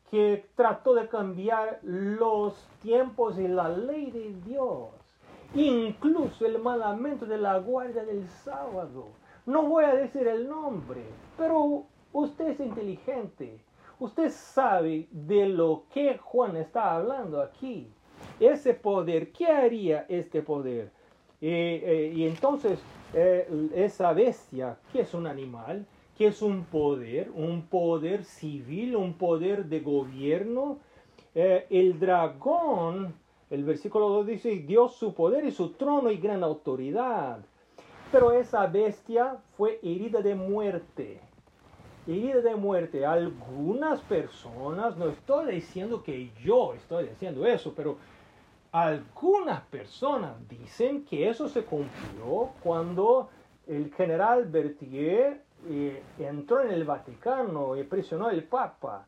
Que 0.10 0.46
trató 0.56 0.94
de 0.94 1.08
cambiar 1.08 1.80
los 1.84 2.68
tiempos 2.82 3.38
y 3.38 3.48
la 3.48 3.70
ley 3.70 4.12
de 4.12 4.34
Dios, 4.46 4.90
incluso 5.54 6.46
el 6.46 6.60
mandamiento 6.60 7.26
de 7.26 7.38
la 7.38 7.58
guardia 7.60 8.04
del 8.06 8.28
sábado. 8.28 9.08
No 9.46 9.64
voy 9.64 9.86
a 9.86 9.96
decir 9.96 10.28
el 10.28 10.48
nombre, 10.48 11.02
pero 11.38 11.86
usted 12.14 12.50
es 12.50 12.60
inteligente. 12.60 13.60
Usted 14.00 14.30
sabe 14.30 15.08
de 15.12 15.48
lo 15.48 15.84
que 15.92 16.18
Juan 16.18 16.56
está 16.58 16.96
hablando 16.96 17.42
aquí. 17.42 17.92
ese 18.40 18.74
poder, 18.74 19.32
¿qué 19.32 19.48
haría 19.48 20.06
este 20.10 20.42
poder? 20.42 20.92
Eh, 21.40 21.82
eh, 21.84 22.14
y 22.16 22.28
entonces, 22.28 22.80
eh, 23.14 23.48
esa 23.76 24.12
bestia, 24.14 24.78
que 24.92 25.02
es 25.02 25.14
un 25.14 25.28
animal, 25.28 25.86
que 26.18 26.28
es 26.28 26.42
un 26.42 26.66
poder, 26.66 27.30
un 27.36 27.68
poder 27.68 28.24
civil, 28.24 28.96
un 28.96 29.14
poder 29.14 29.66
de 29.66 29.82
gobierno. 29.82 30.80
el 31.36 32.00
dragón, 32.00 33.14
el 33.52 33.64
versículo 33.64 34.10
2 34.10 34.26
dice, 34.26 34.50
dio 34.60 34.88
su 34.90 35.14
poder 35.14 35.46
y 35.46 35.52
su 35.52 35.70
trono 35.74 36.10
y 36.10 36.18
gran 36.18 36.44
autoridad. 36.44 37.40
Pero 38.12 38.32
esa 38.32 38.66
bestia 38.66 39.38
fue 39.56 39.80
herida 39.84 40.22
de 40.22 40.34
muerte. 40.34 41.22
Herida 42.08 42.42
de 42.42 42.56
muerte. 42.56 43.06
Algunas 43.06 44.00
personas, 44.02 44.98
no 44.98 45.10
estoy 45.10 45.54
diciendo 45.54 46.02
que 46.02 46.32
yo 46.44 46.74
estoy 46.74 47.10
diciendo 47.10 47.46
eso, 47.46 47.74
pero 47.76 47.98
algunas 48.72 49.62
personas 49.66 50.36
dicen 50.50 51.06
que 51.06 51.30
eso 51.30 51.48
se 51.48 51.64
cumplió 51.64 52.50
cuando 52.64 53.30
el 53.68 53.94
general 53.94 54.46
Berthier 54.46 55.47
entró 56.20 56.62
en 56.62 56.72
el 56.72 56.84
Vaticano 56.84 57.76
y 57.76 57.84
presionó 57.84 58.28
al 58.28 58.44
Papa. 58.44 59.06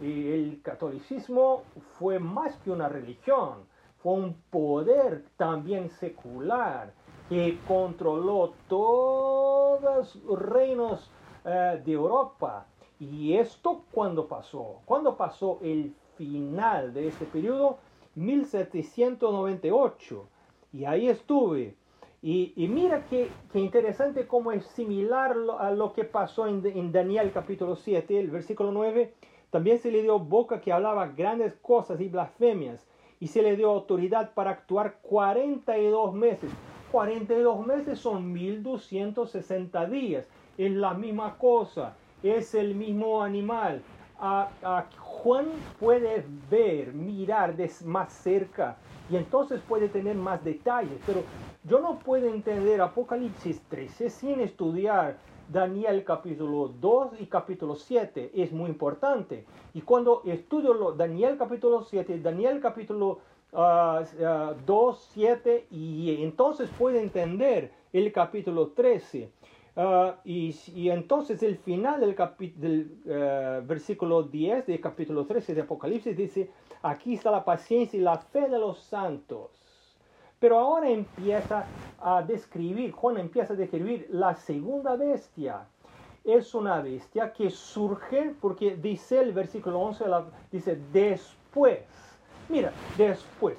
y 0.00 0.32
el 0.32 0.60
catolicismo 0.62 1.62
fue 1.98 2.18
más 2.18 2.56
que 2.58 2.70
una 2.70 2.88
religión, 2.88 3.66
fue 4.02 4.14
un 4.14 4.34
poder 4.50 5.24
también 5.36 5.90
secular 5.90 6.92
que 7.28 7.58
controló 7.68 8.54
todos 8.68 10.16
los 10.16 10.40
reinos 10.40 11.08
eh, 11.44 11.80
de 11.84 11.92
Europa. 11.92 12.66
¿Y 12.98 13.34
esto 13.34 13.84
cuándo 13.92 14.26
pasó? 14.26 14.80
¿Cuándo 14.84 15.16
pasó 15.16 15.60
el 15.62 15.94
final 16.16 16.92
de 16.92 17.06
este 17.08 17.26
periodo? 17.26 17.78
1798. 18.16 20.26
Y 20.72 20.84
ahí 20.84 21.08
estuve. 21.08 21.76
Y, 22.22 22.52
mira 22.68 23.06
qué, 23.08 23.30
interesante 23.54 24.26
cómo 24.26 24.52
es 24.52 24.66
similar 24.66 25.34
a 25.58 25.70
lo 25.70 25.92
que 25.94 26.04
pasó 26.04 26.46
en, 26.46 26.64
en, 26.66 26.92
Daniel 26.92 27.32
capítulo 27.32 27.76
7, 27.76 28.18
el 28.18 28.30
versículo 28.30 28.72
9. 28.72 29.14
También 29.50 29.78
se 29.78 29.90
le 29.90 30.02
dio 30.02 30.18
boca 30.18 30.60
que 30.60 30.72
hablaba 30.72 31.08
grandes 31.08 31.54
cosas 31.54 32.00
y 32.00 32.08
blasfemias. 32.08 32.86
Y 33.20 33.28
se 33.28 33.42
le 33.42 33.56
dio 33.56 33.70
autoridad 33.70 34.34
para 34.34 34.50
actuar 34.50 34.98
42 35.02 36.14
meses. 36.14 36.50
42 36.92 37.66
meses 37.66 37.98
son 37.98 38.32
1260 38.32 39.86
días. 39.86 40.28
Es 40.58 40.72
la 40.72 40.92
misma 40.92 41.38
cosa. 41.38 41.96
Es 42.22 42.54
el 42.54 42.74
mismo 42.74 43.22
animal 43.22 43.82
a, 44.20 44.86
Juan 44.98 45.46
puede 45.78 46.24
ver, 46.50 46.92
mirar 46.92 47.56
de 47.56 47.70
más 47.84 48.12
cerca 48.12 48.76
y 49.10 49.16
entonces 49.16 49.60
puede 49.66 49.88
tener 49.88 50.16
más 50.16 50.44
detalles, 50.44 50.98
pero 51.06 51.22
yo 51.64 51.80
no 51.80 51.98
puedo 51.98 52.26
entender 52.26 52.80
Apocalipsis 52.80 53.60
13 53.68 54.10
sin 54.10 54.40
estudiar 54.40 55.18
Daniel 55.48 56.04
capítulo 56.04 56.68
2 56.80 57.20
y 57.20 57.26
capítulo 57.26 57.74
7. 57.74 58.32
Es 58.34 58.52
muy 58.52 58.70
importante. 58.70 59.44
Y 59.74 59.82
cuando 59.82 60.22
estudio 60.24 60.92
Daniel 60.92 61.36
capítulo 61.36 61.82
7, 61.82 62.20
Daniel 62.20 62.60
capítulo 62.60 63.20
2, 63.52 64.58
uh, 64.66 64.96
7, 65.12 65.66
y 65.70 66.22
entonces 66.22 66.70
puedo 66.78 66.98
entender 66.98 67.72
el 67.92 68.12
capítulo 68.12 68.68
13. 68.68 69.30
Ah, 69.76 70.16
y, 70.24 70.90
entonces 70.90 71.42
el 71.42 71.56
final 71.56 72.00
del, 72.00 72.16
del 72.56 72.98
eh, 73.06 73.62
versículo 73.64 74.24
10 74.24 74.66
del 74.66 74.80
capítulo 74.80 75.26
13 75.26 75.54
de 75.54 75.60
Apocalipsis 75.62 76.16
dice, 76.16 76.50
aquí 76.82 77.14
está 77.14 77.30
la 77.30 77.44
paciencia 77.44 77.98
y 77.98 78.02
la 78.02 78.18
fe 78.18 78.48
de 78.48 78.58
los 78.58 78.80
santos. 78.80 79.59
Pero 80.40 80.58
ahora 80.58 80.88
empieza 80.88 81.66
a 82.00 82.22
describir, 82.22 82.92
Juan 82.92 83.18
empieza 83.18 83.52
a 83.52 83.56
describir 83.56 84.08
la 84.10 84.34
segunda 84.34 84.96
bestia. 84.96 85.66
Es 86.24 86.54
una 86.54 86.80
bestia 86.80 87.32
que 87.34 87.50
surge, 87.50 88.34
porque 88.40 88.76
dice 88.76 89.20
el 89.20 89.32
versículo 89.32 89.78
11, 89.80 90.04
dice 90.50 90.80
después. 90.92 91.80
Mira, 92.48 92.72
después, 92.96 93.58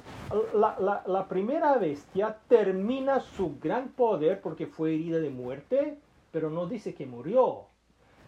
la, 0.53 1.03
la, 1.05 1.27
primera 1.27 1.77
bestia 1.77 2.37
termina 2.47 3.21
su 3.21 3.57
gran 3.59 3.89
poder 3.89 4.41
porque 4.41 4.65
fue 4.65 4.95
herida 4.95 5.19
de 5.19 5.29
muerte, 5.29 5.97
pero 6.31 6.49
no 6.49 6.65
dice 6.65 6.93
que 6.93 7.05
murió. 7.05 7.67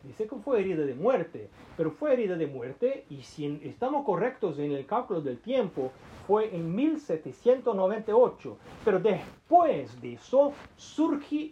Dice 0.04 0.28
que 0.28 0.36
fue 0.36 0.60
herida 0.60 0.86
de 0.86 0.96
muerte, 0.96 1.50
pero 1.76 1.92
fue 1.92 2.14
herida 2.14 2.36
de 2.36 2.48
muerte 2.48 3.06
y 3.10 3.24
si 3.24 3.60
estamos 3.64 4.06
correctos 4.06 4.60
en 4.60 4.72
el 4.72 4.86
cálculo 4.86 5.22
del 5.22 5.40
tiempo, 5.40 5.92
fue 6.28 6.56
en 6.56 6.74
1798. 6.76 8.58
Pero 8.84 9.00
después 9.00 10.02
de 10.02 10.14
eso 10.14 10.54
surge 10.76 11.52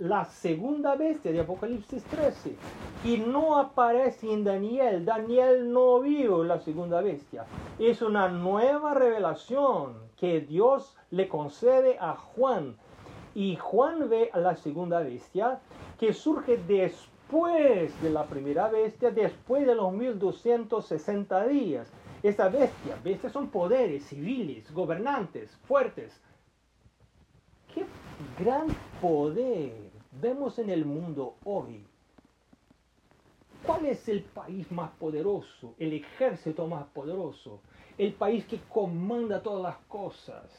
la 0.00 0.24
segunda 0.24 0.96
bestia 0.96 1.32
de 1.32 1.40
Apocalipsis 1.40 2.02
13 2.04 2.56
y 3.04 3.18
no 3.18 3.58
aparece 3.58 4.32
en 4.32 4.44
Daniel. 4.44 5.04
Daniel 5.04 5.72
no 5.72 6.00
vio 6.00 6.44
la 6.44 6.58
segunda 6.60 7.00
bestia. 7.00 7.44
Es 7.78 8.02
una 8.02 8.28
nueva 8.28 8.94
revelación 8.94 9.94
que 10.16 10.40
Dios 10.40 10.96
le 11.10 11.28
concede 11.28 11.98
a 12.00 12.16
Juan. 12.16 12.76
Y 13.34 13.56
Juan 13.56 14.08
ve 14.08 14.30
a 14.32 14.38
la 14.38 14.56
segunda 14.56 15.00
bestia 15.00 15.60
que 15.98 16.14
surge 16.14 16.56
después 16.56 18.00
de 18.02 18.10
la 18.10 18.24
primera 18.24 18.68
bestia, 18.68 19.10
después 19.10 19.66
de 19.66 19.74
los 19.74 19.92
1260 19.92 21.46
días. 21.48 21.92
Esa 22.26 22.48
bestia, 22.48 22.98
bestias 23.04 23.32
son 23.32 23.50
poderes 23.50 24.02
civiles, 24.06 24.72
gobernantes, 24.72 25.48
fuertes. 25.68 26.20
¿Qué 27.72 27.84
gran 28.42 28.66
poder 29.00 29.72
vemos 30.20 30.58
en 30.58 30.70
el 30.70 30.84
mundo 30.84 31.36
hoy? 31.44 31.86
¿Cuál 33.64 33.86
es 33.86 34.08
el 34.08 34.24
país 34.24 34.72
más 34.72 34.90
poderoso, 34.98 35.76
el 35.78 35.92
ejército 35.92 36.66
más 36.66 36.86
poderoso, 36.86 37.60
el 37.96 38.12
país 38.14 38.44
que 38.46 38.58
comanda 38.62 39.40
todas 39.40 39.62
las 39.62 39.86
cosas? 39.86 40.50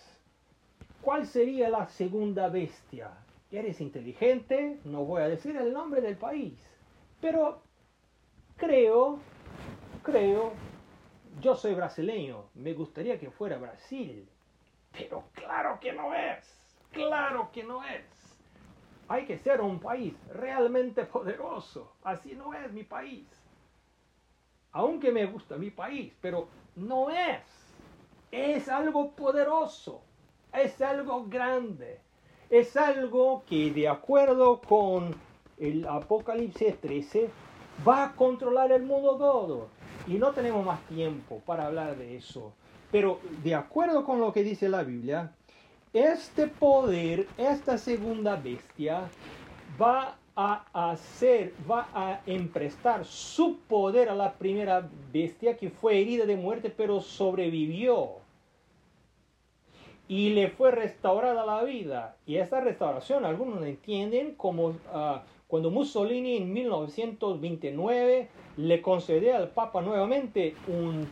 ¿Cuál 1.02 1.26
sería 1.28 1.68
la 1.70 1.90
segunda 1.90 2.48
bestia? 2.48 3.12
eres 3.52 3.82
inteligente, 3.82 4.80
no 4.86 5.04
voy 5.04 5.22
a 5.22 5.28
decir 5.28 5.58
el 5.58 5.74
nombre 5.74 6.00
del 6.00 6.16
país, 6.16 6.54
pero 7.20 7.62
creo, 8.56 9.20
creo, 10.04 10.54
yo 11.40 11.56
soy 11.56 11.74
brasileño, 11.74 12.50
me 12.56 12.74
gustaría 12.74 13.20
que 13.20 13.32
fuera 13.32 13.58
Brasil, 13.58 14.28
pero 14.92 15.24
claro 15.34 15.80
que 15.80 15.94
no 15.94 16.14
es, 16.14 16.46
claro 16.92 17.50
que 17.52 17.64
no 17.64 17.84
es. 17.84 18.06
Hay 19.10 19.26
que 19.26 19.38
ser 19.38 19.62
un 19.62 19.80
país 19.80 20.14
realmente 20.34 21.06
poderoso, 21.06 21.94
así 22.04 22.34
no 22.36 22.54
es 22.54 22.72
mi 22.74 22.84
país. 22.84 23.26
Aunque 24.74 25.12
me 25.12 25.26
gusta 25.26 25.58
mi 25.58 25.72
país, 25.72 26.14
pero 26.22 26.50
no 26.76 27.10
es. 27.10 27.42
Es 28.32 28.68
algo 28.68 29.12
poderoso, 29.12 30.02
es 30.52 30.82
algo 30.82 31.26
grande 31.26 32.02
es 32.50 32.78
algo 32.78 33.44
que 33.46 33.72
de 33.72 33.90
acuerdo 33.90 34.62
con 34.62 35.14
el 35.58 35.86
Apocalipsis 35.86 36.80
13 36.80 37.30
va 37.88 38.06
a 38.06 38.16
controlar 38.16 38.72
el 38.72 38.84
mundo 38.84 39.18
todo. 39.18 39.68
Y 40.08 40.14
no 40.14 40.32
tenemos 40.32 40.66
más 40.66 40.82
tiempo 40.88 41.42
para 41.46 41.68
hablar 41.68 41.98
de 41.98 42.16
eso. 42.16 42.54
Pero 42.92 43.20
de 43.44 43.56
acuerdo 43.56 44.06
con 44.06 44.20
lo 44.20 44.32
que 44.32 44.44
dice 44.44 44.70
la 44.70 44.84
Biblia, 44.84 45.32
este 45.94 46.48
poder, 46.48 47.28
esta 47.38 47.78
segunda 47.78 48.36
bestia, 48.36 49.10
va 49.80 50.18
a 50.36 50.92
hacer, 50.92 51.54
va 51.70 51.90
a 51.94 52.22
emprestar 52.26 53.04
su 53.06 53.58
poder 53.68 54.10
a 54.10 54.16
la 54.16 54.34
primera 54.34 54.88
bestia 55.12 55.58
que 55.58 55.72
fue 55.72 56.00
herida 56.00 56.28
de 56.28 56.38
muerte 56.38 56.70
pero 56.70 57.02
sobrevivió 57.02 58.18
y 60.08 60.30
le 60.30 60.50
fue 60.50 60.72
restaurada 60.72 61.46
la 61.46 61.64
vida. 61.64 62.16
Y 62.26 62.38
esta 62.38 62.62
restauración 62.62 63.26
algunos 63.26 63.64
entienden 63.66 64.36
como 64.36 64.78
ah, 64.94 65.24
cuando 65.48 65.72
Mussolini 65.72 66.38
en 66.38 66.52
1929 66.52 68.30
le 68.58 68.82
concedió 68.82 69.36
al 69.36 69.50
Papa 69.50 69.82
nuevamente 69.82 70.56
un, 70.68 71.08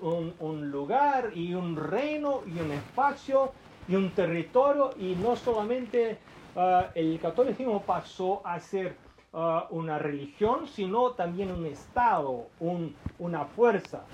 un, 0.00 0.70
lugar 0.70 1.32
y 1.34 1.54
un 1.54 1.76
reino 1.76 2.42
y 2.46 2.60
un 2.60 2.70
espacio 2.70 3.52
y 3.88 3.96
un 3.96 4.10
territorio 4.10 4.90
y 4.98 5.14
no 5.16 5.36
solamente 5.36 6.18
ah, 6.56 6.90
el 6.94 7.18
catolicismo 7.20 7.82
pasó 7.82 8.40
a 8.44 8.60
ser 8.60 8.96
ah, 9.32 9.66
una 9.70 9.98
religión, 9.98 10.68
sino 10.68 11.12
también 11.12 11.50
un 11.50 11.66
Estado, 11.66 12.46
un, 12.60 12.94
una 13.18 13.44
fuerza. 13.46 14.04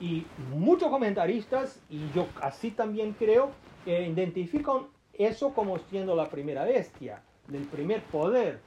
Y 0.00 0.24
muchos 0.54 0.90
comentaristas, 0.90 1.80
y 1.90 2.08
yo 2.14 2.28
así 2.40 2.70
también 2.70 3.14
creo, 3.18 3.50
identifican 3.84 4.86
eso 5.12 5.52
como 5.54 5.78
siendo 5.78 6.14
la 6.14 6.28
primera 6.28 6.64
bestia, 6.64 7.22
del 7.48 7.62
primer 7.62 8.02
poder. 8.04 8.60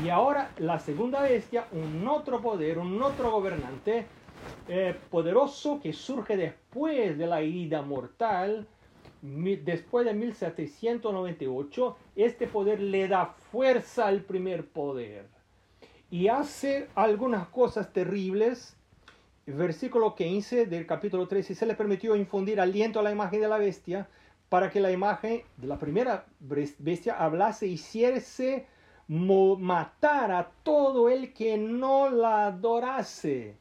Y 0.00 0.08
ahora 0.08 0.50
la 0.58 0.78
segunda 0.78 1.22
bestia, 1.22 1.66
un 1.72 2.06
otro 2.08 2.40
poder, 2.40 2.78
un 2.78 3.02
otro 3.02 3.30
gobernante, 3.30 4.06
eh, 4.68 4.96
poderoso 5.10 5.80
que 5.80 5.92
surge 5.92 6.36
después 6.36 7.18
de 7.18 7.26
la 7.26 7.40
herida 7.40 7.82
mortal, 7.82 8.66
después 9.20 10.06
de 10.06 10.14
1798, 10.14 11.96
este 12.16 12.46
poder 12.46 12.80
le 12.80 13.06
da 13.06 13.26
fuerza 13.26 14.06
al 14.06 14.22
primer 14.22 14.66
poder 14.66 15.26
y 16.12 16.28
hace 16.28 16.88
algunas 16.94 17.48
cosas 17.48 17.92
terribles. 17.92 18.76
Versículo 19.46 20.14
15 20.14 20.66
del 20.66 20.86
capítulo 20.86 21.26
13, 21.26 21.54
se 21.54 21.66
le 21.66 21.74
permitió 21.74 22.14
infundir 22.14 22.60
aliento 22.60 23.00
a 23.00 23.02
la 23.02 23.10
imagen 23.10 23.40
de 23.40 23.48
la 23.48 23.56
bestia 23.56 24.08
para 24.50 24.70
que 24.70 24.78
la 24.78 24.92
imagen 24.92 25.42
de 25.56 25.66
la 25.66 25.78
primera 25.78 26.26
bestia 26.38 27.14
hablase, 27.14 27.66
y 27.66 27.72
hiciese 27.72 28.66
matar 29.08 30.30
a 30.32 30.50
todo 30.62 31.08
el 31.08 31.32
que 31.32 31.56
no 31.58 32.08
la 32.10 32.46
adorase. 32.46 33.56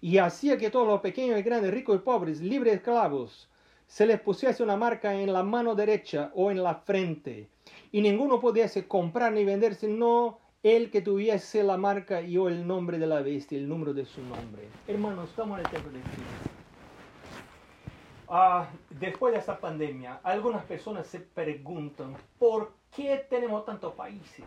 Y 0.00 0.18
hacía 0.18 0.58
que 0.58 0.70
todos 0.70 0.86
los 0.86 1.00
pequeños 1.00 1.38
y 1.38 1.42
grandes, 1.42 1.72
ricos 1.72 1.96
y 1.96 2.00
pobres, 2.00 2.40
libres 2.40 2.72
de 2.72 2.76
esclavos, 2.78 3.48
se 3.86 4.06
les 4.06 4.20
pusiese 4.20 4.62
una 4.62 4.76
marca 4.76 5.14
en 5.14 5.32
la 5.32 5.42
mano 5.42 5.74
derecha 5.74 6.30
o 6.34 6.50
en 6.50 6.62
la 6.62 6.74
frente, 6.74 7.48
y 7.92 8.00
ninguno 8.02 8.40
pudiese 8.40 8.86
comprar 8.86 9.32
ni 9.32 9.44
vender 9.44 9.74
sino 9.74 10.38
el 10.62 10.90
que 10.90 11.00
tuviese 11.00 11.62
la 11.62 11.76
marca 11.76 12.20
y 12.20 12.36
o 12.36 12.48
el 12.48 12.66
nombre 12.66 12.98
de 12.98 13.06
la 13.06 13.20
bestia, 13.20 13.56
el 13.56 13.68
número 13.68 13.94
de 13.94 14.04
su 14.04 14.20
nombre. 14.22 14.68
Hermanos, 14.88 15.30
estamos 15.30 15.58
en 15.58 15.64
el 15.64 15.70
templo 15.70 15.92
de. 15.92 16.00
Ah, 18.28 18.68
después 18.90 19.32
de 19.32 19.38
esta 19.38 19.58
pandemia, 19.60 20.18
algunas 20.24 20.64
personas 20.64 21.06
se 21.06 21.20
preguntan, 21.20 22.16
¿por 22.38 22.72
qué 22.72 22.85
tenemos 23.28 23.64
tantos 23.64 23.94
países? 23.94 24.44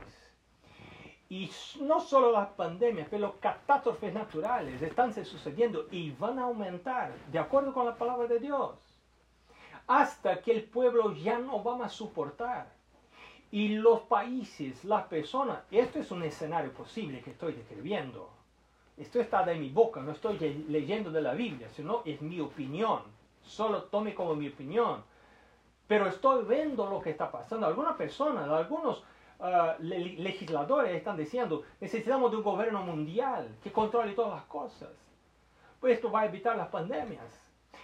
Y 1.29 1.51
no 1.81 1.99
solo 1.99 2.31
las 2.31 2.49
pandemias, 2.49 3.07
pero 3.09 3.39
catástrofes 3.39 4.13
naturales 4.13 4.81
están 4.81 5.13
sucediendo 5.13 5.87
y 5.91 6.11
van 6.11 6.39
a 6.39 6.43
aumentar, 6.43 7.13
de 7.31 7.39
acuerdo 7.39 7.73
con 7.73 7.85
la 7.85 7.95
palabra 7.95 8.27
de 8.27 8.39
Dios 8.39 8.89
hasta 9.89 10.39
que 10.43 10.51
el 10.51 10.63
pueblo 10.65 11.13
ya 11.15 11.39
no 11.39 11.63
va 11.63 11.83
a 11.83 11.89
soportar. 11.89 12.71
Y 13.51 13.69
los 13.69 14.01
países, 14.01 14.85
las 14.85 15.07
personas, 15.07 15.63
esto 15.71 15.97
es 15.97 16.11
un 16.11 16.21
escenario 16.21 16.71
posible 16.71 17.21
que 17.21 17.31
estoy 17.31 17.53
describiendo. 17.53 18.29
Esto 18.95 19.19
está 19.19 19.43
de 19.43 19.55
mi 19.55 19.69
boca, 19.69 20.01
no 20.01 20.11
estoy 20.11 20.37
leyendo 20.67 21.09
de 21.09 21.21
la 21.21 21.33
Biblia, 21.33 21.67
sino 21.69 22.03
es 22.05 22.21
mi 22.21 22.39
opinión. 22.39 23.01
Solo 23.41 23.85
tome 23.85 24.13
como 24.13 24.35
mi 24.35 24.47
opinión. 24.49 25.03
Pero 25.89 26.05
estoy 26.05 26.45
viendo 26.45 26.87
lo 26.87 27.01
que 27.01 27.09
está 27.09 27.31
pasando. 27.31 27.65
Algunas 27.65 27.95
personas, 27.95 28.47
algunos 28.47 29.03
ah, 29.39 29.75
legisladores 29.79 30.95
están 30.95 31.17
diciendo, 31.17 31.63
necesitamos 31.81 32.29
de 32.29 32.37
un 32.37 32.43
gobierno 32.43 32.83
mundial 32.83 33.55
que 33.63 33.71
controle 33.71 34.13
todas 34.13 34.35
las 34.35 34.43
cosas. 34.43 34.89
Pues 35.79 35.93
esto 35.95 36.11
va 36.11 36.21
a 36.21 36.25
evitar 36.27 36.55
las 36.55 36.67
pandemias. 36.67 37.25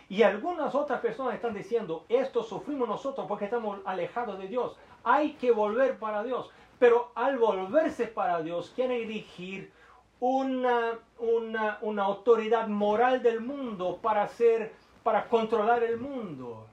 Y 0.08 0.22
algunas 0.22 0.76
otras 0.76 1.00
personas 1.02 1.34
están 1.34 1.56
diciendo, 1.56 2.06
esto 2.08 2.44
sufrimos 2.44 2.88
nosotros 2.88 3.26
porque 3.28 3.46
estamos 3.46 3.80
alejados 3.86 4.38
de 4.38 4.50
Dios. 4.50 4.78
Hay 5.04 5.34
que 5.34 5.50
volver 5.50 5.98
para 5.98 6.22
Dios. 6.22 6.52
Pero 6.78 7.12
al 7.16 7.40
volverse 7.40 8.06
para 8.06 8.44
Dios, 8.44 8.72
quiere 8.76 9.00
dirigir 9.00 9.72
una, 10.20 11.00
una, 11.18 11.80
una 11.82 12.04
autoridad 12.04 12.68
moral 12.68 13.24
del 13.24 13.42
mundo 13.42 13.98
para, 14.00 14.22
hacer, 14.22 14.76
para 15.02 15.28
controlar 15.28 15.84
el 15.84 15.98
mundo. 15.98 16.68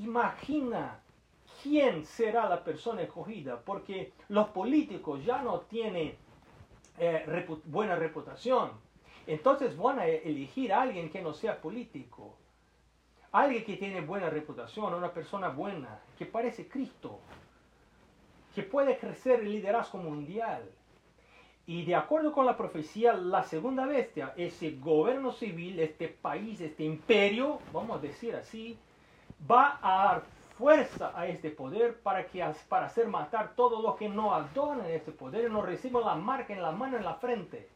Imagina 0.00 1.00
quién 1.62 2.04
será 2.04 2.48
la 2.48 2.62
persona 2.62 3.02
escogida, 3.02 3.60
porque 3.60 4.12
los 4.28 4.48
políticos 4.48 5.24
ya 5.24 5.42
no 5.42 5.60
tienen 5.60 6.14
eh, 6.98 7.46
buena 7.64 7.96
reputación 7.96 8.70
entonces 9.26 9.76
van 9.76 10.00
a 10.00 10.06
elegir 10.06 10.72
a 10.72 10.82
alguien 10.82 11.08
que 11.08 11.22
no 11.22 11.32
sea 11.32 11.60
político, 11.60 12.36
alguien 13.30 13.64
que 13.64 13.76
tiene 13.76 14.00
buena 14.00 14.28
reputación, 14.28 14.92
una 14.92 15.12
persona 15.12 15.48
buena, 15.50 16.00
que 16.18 16.26
parece 16.26 16.68
Cristo, 16.68 17.20
que 18.54 18.64
puede 18.64 18.98
crecer 18.98 19.38
el 19.38 19.52
liderazgo 19.52 19.98
mundial. 19.98 20.68
Y 21.64 21.84
de 21.84 21.94
acuerdo 21.94 22.32
con 22.32 22.44
la 22.44 22.56
profecía, 22.56 23.12
la 23.12 23.44
segunda 23.44 23.86
bestia, 23.86 24.34
ese 24.36 24.72
gobierno 24.72 25.30
civil, 25.30 25.78
este 25.78 26.08
país, 26.08 26.60
este 26.60 26.82
imperio, 26.82 27.60
vamos 27.72 27.98
a 27.98 28.02
decir 28.02 28.34
así, 28.34 28.76
va 29.48 29.78
a 29.82 30.04
dar 30.04 30.22
fuerza 30.58 31.12
a 31.14 31.26
este 31.26 31.50
poder 31.50 32.00
para, 32.00 32.26
que, 32.26 32.44
para 32.68 32.86
hacer 32.86 33.08
matar 33.08 33.54
todos 33.54 33.82
los 33.82 33.96
que 33.96 34.08
no 34.08 34.34
adoran 34.34 34.84
este 34.86 35.12
poder 35.12 35.48
y 35.48 35.52
no 35.52 35.62
reciban 35.62 36.04
la 36.04 36.14
marca 36.14 36.52
en 36.52 36.62
la 36.62 36.72
mano, 36.72 36.96
en 36.96 37.04
la 37.04 37.14
frente. 37.14 37.68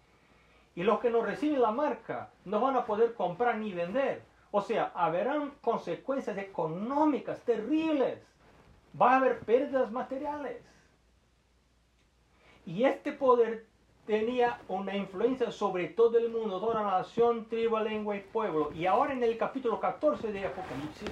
Y 0.74 0.83
los 0.83 0.98
que 1.00 1.11
no 1.11 1.22
reciben 1.22 1.62
la 1.62 1.70
marca 1.70 2.31
no 2.44 2.61
van 2.61 2.77
a 2.77 2.85
poder 2.85 3.14
comprar 3.14 3.57
ni 3.57 3.72
vender. 3.72 4.22
O 4.50 4.61
sea, 4.61 4.92
habrán 4.94 5.53
consecuencias 5.62 6.37
económicas 6.37 7.40
terribles. 7.42 8.18
Va 9.00 9.12
a 9.12 9.16
haber 9.16 9.40
pérdidas 9.40 9.90
materiales. 9.90 10.62
Y 12.66 12.85
este 12.85 13.12
poder 13.12 13.66
tenía 14.07 14.61
una 14.68 14.96
influencia 14.96 15.50
sobre 15.50 15.88
todo 15.88 16.18
el 16.18 16.31
mundo, 16.31 16.61
toda 16.61 16.83
la 16.83 16.98
nación, 16.98 17.46
tribu, 17.48 17.79
lengua 17.79 18.16
y 18.16 18.20
pueblo. 18.20 18.70
Y 18.72 18.87
ahora 18.87 19.12
en 19.12 19.22
el 19.22 19.37
capítulo 19.38 19.81
14 19.81 20.33
de 20.33 20.46
Apocalipsis, 20.46 21.11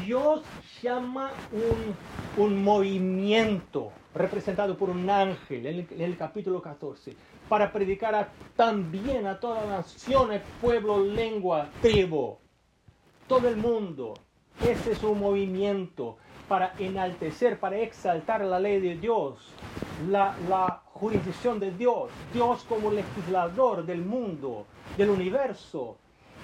Dios 0.00 0.42
llama 0.82 1.30
un, 1.52 2.44
un 2.44 2.64
movimiento 2.64 3.92
representado 4.14 4.76
por 4.76 4.90
un 4.90 5.08
ángel 5.08 5.66
en 5.66 6.00
el, 6.00 6.16
capítulo 6.16 6.60
14 6.60 7.14
para 7.48 7.72
predicar 7.72 8.30
también 8.56 9.26
a 9.26 9.38
toda 9.38 9.66
nación, 9.66 10.30
pueblo, 10.60 11.02
lengua, 11.02 11.68
tribu, 11.80 12.38
todo 13.26 13.48
el 13.48 13.56
mundo. 13.56 14.14
Ese 14.60 14.92
es 14.92 15.02
un 15.02 15.18
movimiento 15.18 16.18
para 16.48 16.74
enaltecer, 16.78 17.58
para 17.58 17.78
exaltar 17.78 18.44
la 18.44 18.60
ley 18.60 18.80
de 18.80 18.96
Dios, 18.96 19.38
la, 20.08 20.36
la 20.48 20.82
jurisdicción 20.92 21.58
de 21.58 21.72
Dios, 21.72 22.10
Dios 22.32 22.64
como 22.68 22.90
legislador 22.90 23.84
del 23.84 24.02
mundo, 24.04 24.66
del 24.96 25.10
universo, 25.10 25.96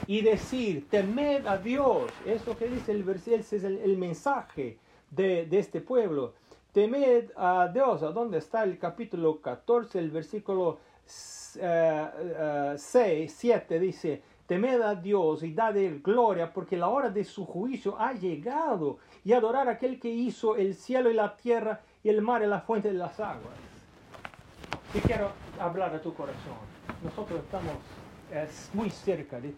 y 0.06 0.20
decir, 0.22 0.88
temed 0.88 1.46
a 1.46 1.58
Dios. 1.58 2.10
Eso 2.24 2.56
que 2.56 2.68
dice 2.68 2.92
el 2.92 3.02
versículo, 3.02 3.40
es 3.40 3.52
el, 3.52 3.78
el 3.78 3.96
mensaje 3.98 4.78
de, 5.10 5.46
de, 5.46 5.58
este 5.58 5.80
pueblo. 5.80 6.34
Temed 6.72 7.32
a 7.36 7.68
Dios. 7.72 8.02
¿A 8.02 8.10
dónde 8.10 8.38
está 8.38 8.64
el 8.64 8.78
capítulo 8.78 9.40
14, 9.40 9.98
el 9.98 10.10
versículo 10.10 10.78
6, 11.08 11.58
eh, 11.62 13.26
7 13.28 13.76
eh, 13.76 13.80
dice, 13.80 14.22
temed 14.46 14.80
a 14.82 14.94
Dios 14.94 15.42
y 15.42 15.52
dadle 15.54 16.00
gloria 16.02 16.52
porque 16.52 16.76
la 16.76 16.88
hora 16.88 17.10
de 17.10 17.24
su 17.24 17.46
juicio 17.46 17.98
ha 17.98 18.12
llegado 18.12 18.98
y 19.24 19.32
adorar 19.32 19.68
a 19.68 19.72
aquel 19.72 19.98
que 19.98 20.08
hizo 20.08 20.56
el 20.56 20.74
cielo 20.74 21.10
y 21.10 21.14
la 21.14 21.36
tierra 21.36 21.80
y 22.02 22.08
el 22.10 22.22
mar 22.22 22.42
y 22.42 22.46
la 22.46 22.60
fuente 22.60 22.88
de 22.88 22.94
las 22.94 23.18
aguas. 23.20 23.56
Y 24.94 25.00
quiero 25.00 25.30
hablar 25.58 25.94
a 25.94 26.00
tu 26.00 26.14
corazón. 26.14 26.56
Nosotros 27.02 27.40
estamos 27.40 27.74
muy 28.74 28.90
cerca 28.90 29.40
de 29.40 29.54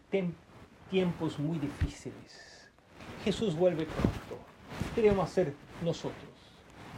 tiempos 0.90 1.38
muy 1.38 1.58
difíciles. 1.58 2.70
Jesús 3.24 3.56
vuelve 3.56 3.86
pronto. 3.86 4.42
¿Qué 4.94 5.02
debemos 5.02 5.30
hacer 5.30 5.54
nosotros? 5.82 6.30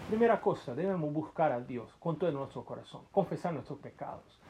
Primera 0.08 0.40
cosa, 0.40 0.74
debemos 0.74 1.12
buscar 1.12 1.52
a 1.52 1.61
Dios 1.61 1.88
con 1.98 2.18
todo 2.18 2.30
nuestro 2.32 2.64
corazón, 2.64 3.02
confesar 3.11 3.54
nuestros 3.54 3.78
pecados, 3.78 4.40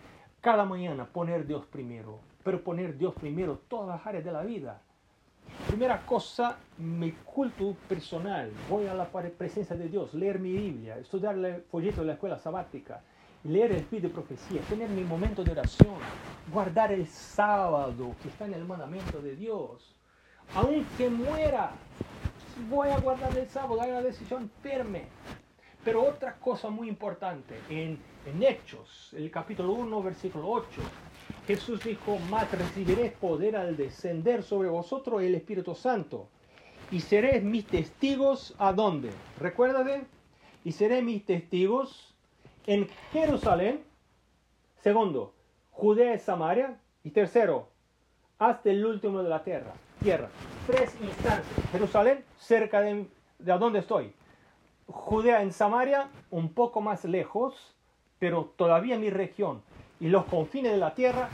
cada 0.40 0.64
mañana 0.64 1.06
poner 1.06 1.46
Dios 1.46 1.64
primero, 1.66 2.18
pero 2.42 2.64
poner 2.64 2.98
Dios 2.98 3.14
primero 3.14 3.58
todas 3.68 3.88
las 3.88 4.06
áreas 4.06 4.24
de 4.24 4.32
la 4.32 4.42
vida. 4.42 4.82
Primera 5.68 6.04
cosa, 6.04 6.58
mi 6.78 7.12
culto 7.12 7.76
personal. 7.88 8.50
Voy 8.68 8.87
a 8.87 8.94
la 8.94 9.08
presencia 9.08 9.76
de 9.76 9.88
Dios, 9.88 10.14
leer 10.14 10.38
mi 10.38 10.52
Biblia, 10.52 10.98
estudiar 10.98 11.37
el 11.37 11.62
folleto 11.62 12.00
de 12.00 12.08
la 12.08 12.12
escuela 12.14 12.38
sabática, 12.38 13.02
leer 13.44 13.72
el 13.72 13.83
pie 13.85 14.00
de 14.00 14.09
profecía, 14.09 14.61
tener 14.62 14.88
mi 14.88 15.02
momento 15.02 15.42
de 15.42 15.52
oración, 15.52 15.96
guardar 16.52 16.92
el 16.92 17.07
sábado 17.07 18.14
que 18.22 18.28
está 18.28 18.44
en 18.44 18.55
el 18.55 18.64
mandamiento 18.64 19.20
de 19.20 19.35
Dios. 19.35 19.94
Aunque 20.55 21.09
muera, 21.09 21.72
voy 22.68 22.88
a 22.90 22.98
guardar 22.98 23.37
el 23.37 23.48
sábado, 23.48 23.81
hay 23.81 23.90
una 23.90 24.02
decisión 24.02 24.50
firme. 24.62 25.07
Pero 25.85 26.07
otra 26.07 26.37
cosa 26.37 26.70
muy 26.70 26.88
importante, 26.88 27.59
en, 27.68 27.98
Hechos, 28.40 29.12
el 29.14 29.33
capítulo 29.33 29.72
1, 29.72 30.02
versículo 30.02 30.48
8, 30.48 30.81
Jesús 31.48 31.83
dijo, 31.83 32.18
mas 32.31 32.48
recibiréis 32.52 33.12
poder 33.12 33.57
al 33.57 33.76
descender 33.76 34.44
sobre 34.44 34.68
vosotros 34.68 35.22
el 35.22 35.35
Espíritu 35.35 35.74
Santo. 35.74 36.28
Y 36.92 37.00
seréis 37.00 37.42
mis 37.42 37.66
testigos 37.66 38.55
a 38.59 38.72
dónde? 38.72 39.11
Recuérdate. 39.40 40.05
Y 40.64 40.70
seréis 40.70 41.02
mis 41.02 41.24
testigos 41.24 42.12
en 42.66 42.88
Jerusalén. 43.12 43.85
Segundo, 44.81 45.35
Judea 45.70 46.14
y 46.14 46.18
Samaria. 46.18 46.79
Y 47.05 47.11
tercero, 47.11 47.68
hasta 48.38 48.70
el 48.70 48.85
último 48.85 49.22
de 49.22 49.29
la 49.29 49.42
tierra. 49.42 49.72
Tierra. 50.01 50.29
Tres 50.66 50.96
instancias. 51.01 51.70
Jerusalén, 51.72 52.25
cerca 52.38 52.81
de, 52.81 53.07
de 53.38 53.59
dónde 53.59 53.81
estoy. 53.81 54.12
Judea 54.87 55.42
en 55.42 55.53
Samaria, 55.53 56.09
un 56.31 56.53
poco 56.53 56.81
más 56.81 57.05
lejos, 57.05 57.75
pero 58.18 58.53
todavía 58.57 58.98
mi 58.98 59.11
región, 59.11 59.62
y 59.98 60.09
los 60.09 60.25
confines 60.27 60.72
de 60.72 60.79
la 60.79 60.94
tierra, 60.94 61.29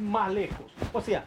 más 0.00 0.32
lejos. 0.32 0.72
O 0.92 1.00
sea, 1.00 1.24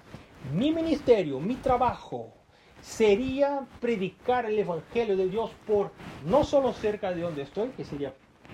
mi 0.54 0.72
ministerio, 0.72 1.39
mi 1.39 1.56
trabajo 1.56 2.34
sería 2.82 3.65
predicar 3.80 4.46
el 4.46 4.60
Evangelio 4.60 5.15
de 5.15 5.30
Dios 5.30 5.52
por 5.65 5.91
no 6.26 6.43
solo 6.43 6.74
cerca 6.74 7.12
de 7.12 7.22
donde 7.22 7.43
estoy, 7.43 7.69
que 7.69 7.86
sería 7.86 8.13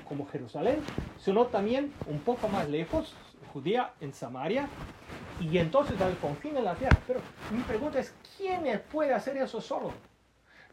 como 0.09 0.27
Jerusalén, 0.27 0.79
sino 1.17 1.45
también 1.45 1.93
un 2.07 2.19
poco 2.19 2.49
más 2.49 2.67
lejos, 2.67 3.13
Judea, 3.53 3.93
en 4.01 4.13
Samaria, 4.13 4.67
y 5.39 5.57
entonces 5.57 5.99
al 6.01 6.17
confín 6.17 6.55
de 6.55 6.61
la 6.61 6.75
tierra. 6.75 6.97
Pero 7.07 7.21
mi 7.51 7.61
pregunta 7.61 7.99
es, 7.99 8.13
¿quién 8.37 8.81
puede 8.91 9.13
hacer 9.13 9.37
eso 9.37 9.61
solo? 9.61 9.91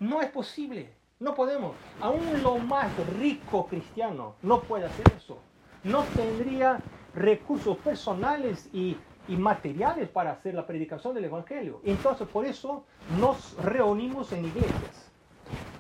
No 0.01 0.21
es 0.21 0.31
posible, 0.31 0.91
no 1.21 1.35
podemos. 1.35 1.77
Aún 2.01 2.43
lo 2.43 2.59
más 2.59 2.91
rico 3.19 3.67
cristiano 3.67 4.35
no 4.43 4.63
puede 4.63 4.87
hacer 4.87 5.07
eso. 5.17 5.39
No 5.85 6.03
tendría 6.17 6.81
recursos 7.15 7.77
personales 7.79 8.69
y 8.73 8.97
y 9.29 9.37
materiales 9.37 10.09
para 10.09 10.33
hacer 10.33 10.55
la 10.55 10.67
predicación 10.67 11.15
del 11.15 11.25
Evangelio. 11.25 11.81
Entonces, 11.85 12.29
por 12.29 12.47
eso 12.47 12.85
nos 13.19 13.57
reunimos 13.63 14.33
en 14.33 14.45
iglesias. 14.45 15.11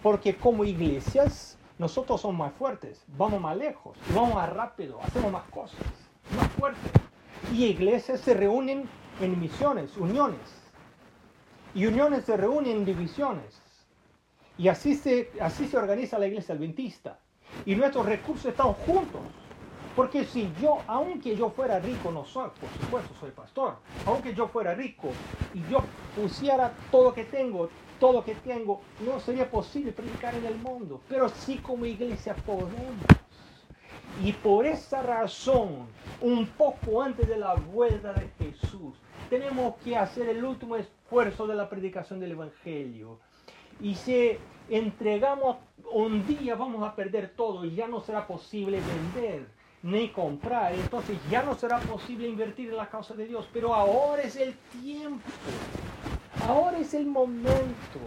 Porque 0.02 0.36
como 0.36 0.64
iglesias, 0.64 1.55
nosotros 1.78 2.20
somos 2.20 2.38
más 2.38 2.52
fuertes, 2.54 3.04
vamos 3.18 3.40
más 3.40 3.56
lejos, 3.56 3.96
vamos 4.14 4.34
más 4.34 4.50
rápido, 4.50 4.98
hacemos 5.02 5.30
más 5.30 5.44
cosas, 5.50 5.78
más 6.34 6.48
fuertes. 6.52 6.90
Y 7.52 7.64
iglesias 7.66 8.20
se 8.20 8.34
reúnen 8.34 8.88
en 9.20 9.40
misiones, 9.40 9.96
uniones. 9.96 10.40
Y 11.74 11.86
uniones 11.86 12.24
se 12.24 12.36
reúnen 12.36 12.78
en 12.78 12.84
divisiones. 12.84 13.60
Y 14.56 14.68
así 14.68 14.94
se, 14.94 15.30
así 15.40 15.68
se 15.68 15.76
organiza 15.76 16.18
la 16.18 16.26
iglesia 16.26 16.54
adventista. 16.54 17.18
Y 17.66 17.74
nuestros 17.74 18.06
recursos 18.06 18.46
están 18.46 18.72
juntos. 18.72 19.20
Porque 19.94 20.24
si 20.24 20.52
yo, 20.60 20.78
aunque 20.86 21.36
yo 21.36 21.50
fuera 21.50 21.78
rico, 21.78 22.10
no 22.10 22.24
soy, 22.24 22.50
por 22.60 22.68
supuesto, 22.80 23.14
soy 23.18 23.30
pastor, 23.30 23.76
aunque 24.04 24.34
yo 24.34 24.46
fuera 24.46 24.74
rico 24.74 25.08
y 25.54 25.62
yo 25.70 25.82
pusiera 26.14 26.72
todo 26.90 27.04
lo 27.04 27.14
que 27.14 27.24
tengo, 27.24 27.70
todo 27.98 28.24
que 28.24 28.34
tengo, 28.34 28.80
no 29.04 29.20
sería 29.20 29.50
posible 29.50 29.92
predicar 29.92 30.34
en 30.34 30.46
el 30.46 30.56
mundo. 30.56 31.00
Pero 31.08 31.28
sí 31.28 31.58
como 31.58 31.86
iglesia 31.86 32.34
podemos. 32.34 32.94
Y 34.22 34.32
por 34.32 34.66
esa 34.66 35.02
razón, 35.02 35.86
un 36.20 36.46
poco 36.46 37.02
antes 37.02 37.28
de 37.28 37.36
la 37.36 37.54
vuelta 37.54 38.14
de 38.14 38.28
Jesús, 38.38 38.94
tenemos 39.28 39.74
que 39.84 39.96
hacer 39.96 40.28
el 40.28 40.44
último 40.44 40.76
esfuerzo 40.76 41.46
de 41.46 41.54
la 41.54 41.68
predicación 41.68 42.20
del 42.20 42.32
Evangelio. 42.32 43.18
Y 43.80 43.94
si 43.94 44.38
entregamos 44.70 45.58
un 45.92 46.26
día, 46.26 46.54
vamos 46.54 46.82
a 46.82 46.94
perder 46.94 47.32
todo 47.36 47.64
y 47.64 47.74
ya 47.74 47.86
no 47.88 48.00
será 48.00 48.26
posible 48.26 48.80
vender 48.80 49.46
ni 49.82 50.08
comprar. 50.08 50.74
Entonces 50.74 51.18
ya 51.30 51.42
no 51.42 51.54
será 51.54 51.78
posible 51.80 52.28
invertir 52.28 52.70
en 52.70 52.76
la 52.76 52.88
causa 52.88 53.14
de 53.14 53.26
Dios. 53.26 53.46
Pero 53.52 53.74
ahora 53.74 54.22
es 54.22 54.36
el 54.36 54.54
tiempo. 54.82 55.20
Ahora 56.48 56.78
es 56.78 56.94
el 56.94 57.06
momento 57.06 57.98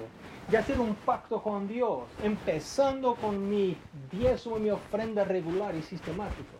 de 0.49 0.57
hacer 0.57 0.79
un 0.79 0.95
pacto 0.95 1.43
con 1.43 1.67
Dios, 1.67 2.03
empezando 2.23 3.15
con 3.15 3.49
mi 3.49 3.75
diezmo 4.09 4.57
y 4.57 4.61
mi 4.61 4.69
ofrenda 4.69 5.25
regular 5.25 5.75
y 5.75 5.81
sistemático. 5.81 6.55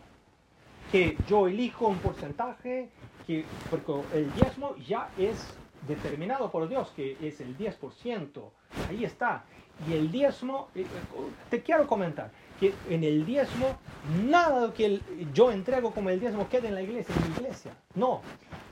Que 0.92 1.16
yo 1.26 1.48
elijo 1.48 1.88
un 1.88 1.96
porcentaje, 1.96 2.90
que, 3.26 3.46
porque 3.70 3.94
el 4.12 4.30
diezmo 4.34 4.76
ya 4.76 5.08
es 5.16 5.54
determinado 5.88 6.50
por 6.50 6.68
Dios, 6.68 6.90
que 6.94 7.16
es 7.22 7.40
el 7.40 7.56
10%. 7.56 8.42
Ahí 8.90 9.04
está. 9.04 9.44
Y 9.88 9.94
el 9.94 10.12
diezmo, 10.12 10.68
eh, 10.74 10.82
eh, 10.82 10.86
te 11.48 11.62
quiero 11.62 11.86
comentar, 11.86 12.30
que 12.60 12.74
en 12.90 13.04
el 13.04 13.24
diezmo, 13.24 13.78
nada 14.24 14.68
de 14.68 14.72
que 14.72 15.00
yo 15.32 15.50
entrego 15.50 15.92
como 15.92 16.10
el 16.10 16.20
diezmo 16.20 16.48
queda 16.48 16.68
en 16.68 16.74
la 16.74 16.82
iglesia, 16.82 17.14
en 17.14 17.30
mi 17.30 17.36
iglesia. 17.36 17.72
No, 17.94 18.22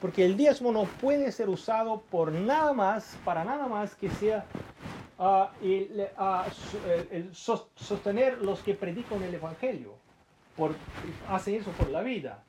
porque 0.01 0.25
el 0.25 0.37
diezmo 0.37 0.73
no 0.73 0.85
puede 0.85 1.33
ser 1.33 1.49
usado 1.49 2.03
por 2.11 2.33
nada 2.33 2.73
más, 2.73 3.17
para 3.25 3.45
nada 3.45 3.67
más 3.67 3.95
que 3.95 4.09
sea 4.11 4.45
uh, 5.19 5.47
sostener 7.33 8.39
los 8.39 8.61
que 8.61 8.75
predican 8.75 9.23
el 9.23 9.35
Evangelio. 9.35 9.95
Por, 10.57 10.75
hacen 11.29 11.55
eso 11.55 11.71
por 11.73 11.89
la 11.91 12.03
vida. 12.03 12.43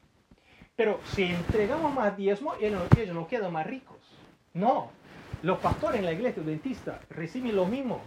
Pero 0.76 1.00
si 1.14 1.24
entregamos 1.24 1.94
más 1.94 2.16
diezmo, 2.16 2.54
ellos 2.60 2.82
no 3.14 3.28
quedan 3.28 3.52
más 3.52 3.68
ricos. 3.68 3.98
No, 4.54 4.90
los 5.44 5.60
pastores 5.60 6.00
en 6.00 6.06
la 6.06 6.14
iglesia 6.14 6.42
dentista 6.42 7.02
reciben 7.10 7.56
lo 7.56 7.66
mismo 7.66 8.02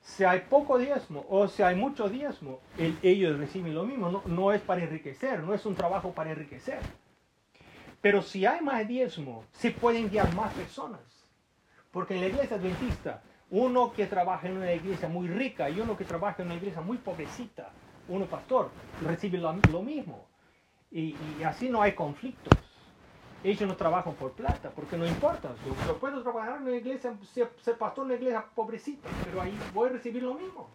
si 0.00 0.24
hay 0.24 0.40
poco 0.40 0.78
diezmo 0.78 1.24
o 1.28 1.48
si 1.48 1.62
hay 1.62 1.76
mucho 1.76 2.08
diezmo, 2.08 2.60
ellos 3.02 3.38
reciben 3.38 3.74
lo 3.74 3.84
mismo. 3.84 4.22
No, 4.26 4.52
es 4.52 4.60
para 4.60 4.82
enriquecer, 4.82 5.42
no 5.42 5.54
es 5.54 5.64
un 5.66 5.74
trabajo 5.74 6.12
para 6.12 6.30
enriquecer. 6.30 6.80
Pero 8.00 8.22
si 8.22 8.46
hay 8.46 8.62
más 8.62 8.86
diezmo, 8.88 9.44
se 9.52 9.70
pueden 9.70 10.08
guiar 10.08 10.34
más 10.34 10.52
personas. 10.54 11.00
Porque 11.90 12.14
en 12.14 12.20
la 12.20 12.28
iglesia 12.28 12.56
adventista, 12.56 13.22
uno 13.50 13.92
que 13.92 14.06
trabaja 14.06 14.48
en 14.48 14.56
una 14.56 14.72
iglesia 14.72 15.08
muy 15.08 15.28
rica 15.28 15.68
y 15.68 15.80
uno 15.80 15.96
que 15.96 16.04
trabaja 16.04 16.42
en 16.42 16.48
una 16.48 16.56
iglesia 16.56 16.80
muy 16.80 16.98
pobrecita, 16.98 17.70
uno 18.08 18.26
pastor, 18.26 18.70
recibe 19.02 19.38
lo, 19.38 19.82
mismo. 19.82 20.26
y 20.90 21.14
así 21.44 21.68
no 21.68 21.82
hay 21.82 21.92
conflictos 21.92 22.69
ellos 23.42 23.68
no 23.68 23.76
trabajan 23.76 24.14
por 24.14 24.32
plata, 24.32 24.70
porque 24.70 24.96
no 24.96 25.06
importa. 25.06 25.50
Yo, 25.86 25.96
puedo 25.96 26.22
trabajar 26.22 26.56
en 26.58 26.62
una 26.64 26.76
iglesia, 26.76 27.14
ser, 27.32 27.50
pastor 27.78 28.04
en 28.04 28.10
una 28.10 28.14
iglesia 28.14 28.44
pobrecita, 28.54 29.08
pero 29.24 29.40
ahí 29.40 29.58
voy 29.72 29.88
a 29.88 29.92
recibir 29.92 30.22
lo 30.22 30.34
mismo. 30.34 30.68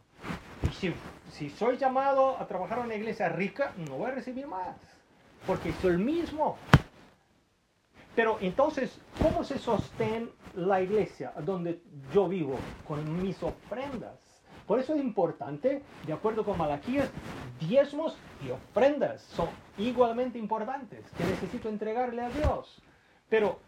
Y 0.63 0.73
si, 0.73 0.93
si 1.31 1.49
soy 1.49 1.77
llamado 1.77 2.37
a 2.39 2.47
trabajar 2.47 2.79
en 2.79 2.85
una 2.85 2.95
iglesia 2.95 3.29
rica, 3.29 3.73
no 3.87 3.97
voy 3.97 4.11
a 4.11 4.15
recibir 4.15 4.47
más, 4.47 4.75
porque 5.45 5.73
soy 5.73 5.91
el 5.91 5.99
mismo. 5.99 6.57
Pero 8.15 8.37
entonces, 8.41 8.97
¿cómo 9.21 9.43
se 9.43 9.59
sostiene 9.59 10.29
la 10.55 10.81
iglesia 10.81 11.33
donde 11.43 11.81
yo 12.13 12.27
vivo? 12.27 12.57
Con 12.87 13.21
mis 13.21 13.41
ofrendas. 13.43 14.24
Por 14.67 14.79
eso 14.79 14.95
es 14.95 15.01
importante, 15.01 15.83
de 16.05 16.13
acuerdo 16.13 16.43
con 16.43 16.57
Malaquías, 16.57 17.09
diezmos 17.59 18.17
y 18.45 18.49
ofrendas 18.49 19.21
son 19.21 19.47
igualmente 19.77 20.39
importantes 20.39 21.05
que 21.17 21.23
necesito 21.23 21.69
entregarle 21.69 22.23
a 22.23 22.29
Dios. 22.29 22.81
Pero, 23.29 23.59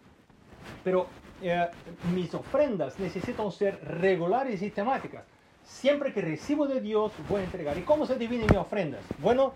pero 0.83 1.07
eh, 1.41 1.67
mis 2.15 2.33
ofrendas 2.33 2.97
necesitan 2.97 3.51
ser 3.51 3.79
regulares 3.83 4.55
y 4.55 4.57
sistemáticas. 4.57 5.23
Siempre 5.63 6.13
que 6.13 6.21
recibo 6.21 6.65
de 6.65 6.81
Dios 6.81 7.11
voy 7.29 7.41
a 7.41 7.43
entregar. 7.43 7.77
¿Y 7.77 7.81
cómo 7.81 8.05
se 8.07 8.17
dividen 8.17 8.47
mis 8.49 8.57
ofrendas? 8.57 9.01
Bueno, 9.19 9.53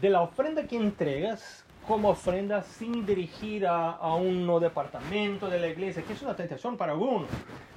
de 0.00 0.08
la 0.08 0.22
ofrenda 0.22 0.66
que 0.66 0.76
entregas 0.76 1.65
como 1.86 2.10
ofrenda 2.10 2.62
sin 2.62 3.06
dirigir 3.06 3.66
a, 3.66 3.92
a 3.92 4.14
un 4.14 4.46
departamento 4.60 5.48
de 5.48 5.60
la 5.60 5.68
iglesia, 5.68 6.02
que 6.02 6.12
es 6.12 6.22
una 6.22 6.34
tentación 6.34 6.76
para 6.76 6.92
algunos, 6.92 7.28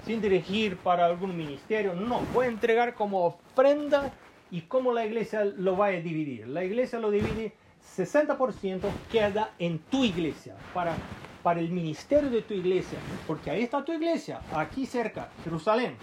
sin 0.06 0.22
dirigir 0.22 0.78
para 0.78 1.06
algún 1.06 1.36
ministerio, 1.38 1.94
no, 1.94 2.22
voy 2.34 2.48
a 2.48 2.50
entregar 2.50 2.94
como 2.94 3.26
ofrenda 3.26 4.12
y 4.52 4.62
cómo 4.62 4.94
la 4.94 5.06
iglesia 5.06 5.46
lo 5.46 5.78
va 5.78 5.88
a 5.88 5.92
dividir. 5.92 6.48
La 6.48 6.64
iglesia 6.64 7.00
lo 7.00 7.12
divide 7.12 7.54
60% 7.98 8.82
queda 9.12 9.52
en 9.60 9.80
tu 9.80 10.04
iglesia, 10.04 10.56
para, 10.74 10.96
para 11.44 11.60
el 11.60 11.70
ministerio 11.70 12.30
de 12.30 12.42
tu 12.42 12.54
iglesia, 12.54 13.00
porque 13.28 13.50
ahí 13.52 13.64
está 13.64 13.84
tu 13.84 13.94
iglesia, 13.94 14.42
aquí 14.54 14.86
cerca, 14.86 15.30
Jerusalén. 15.44 15.96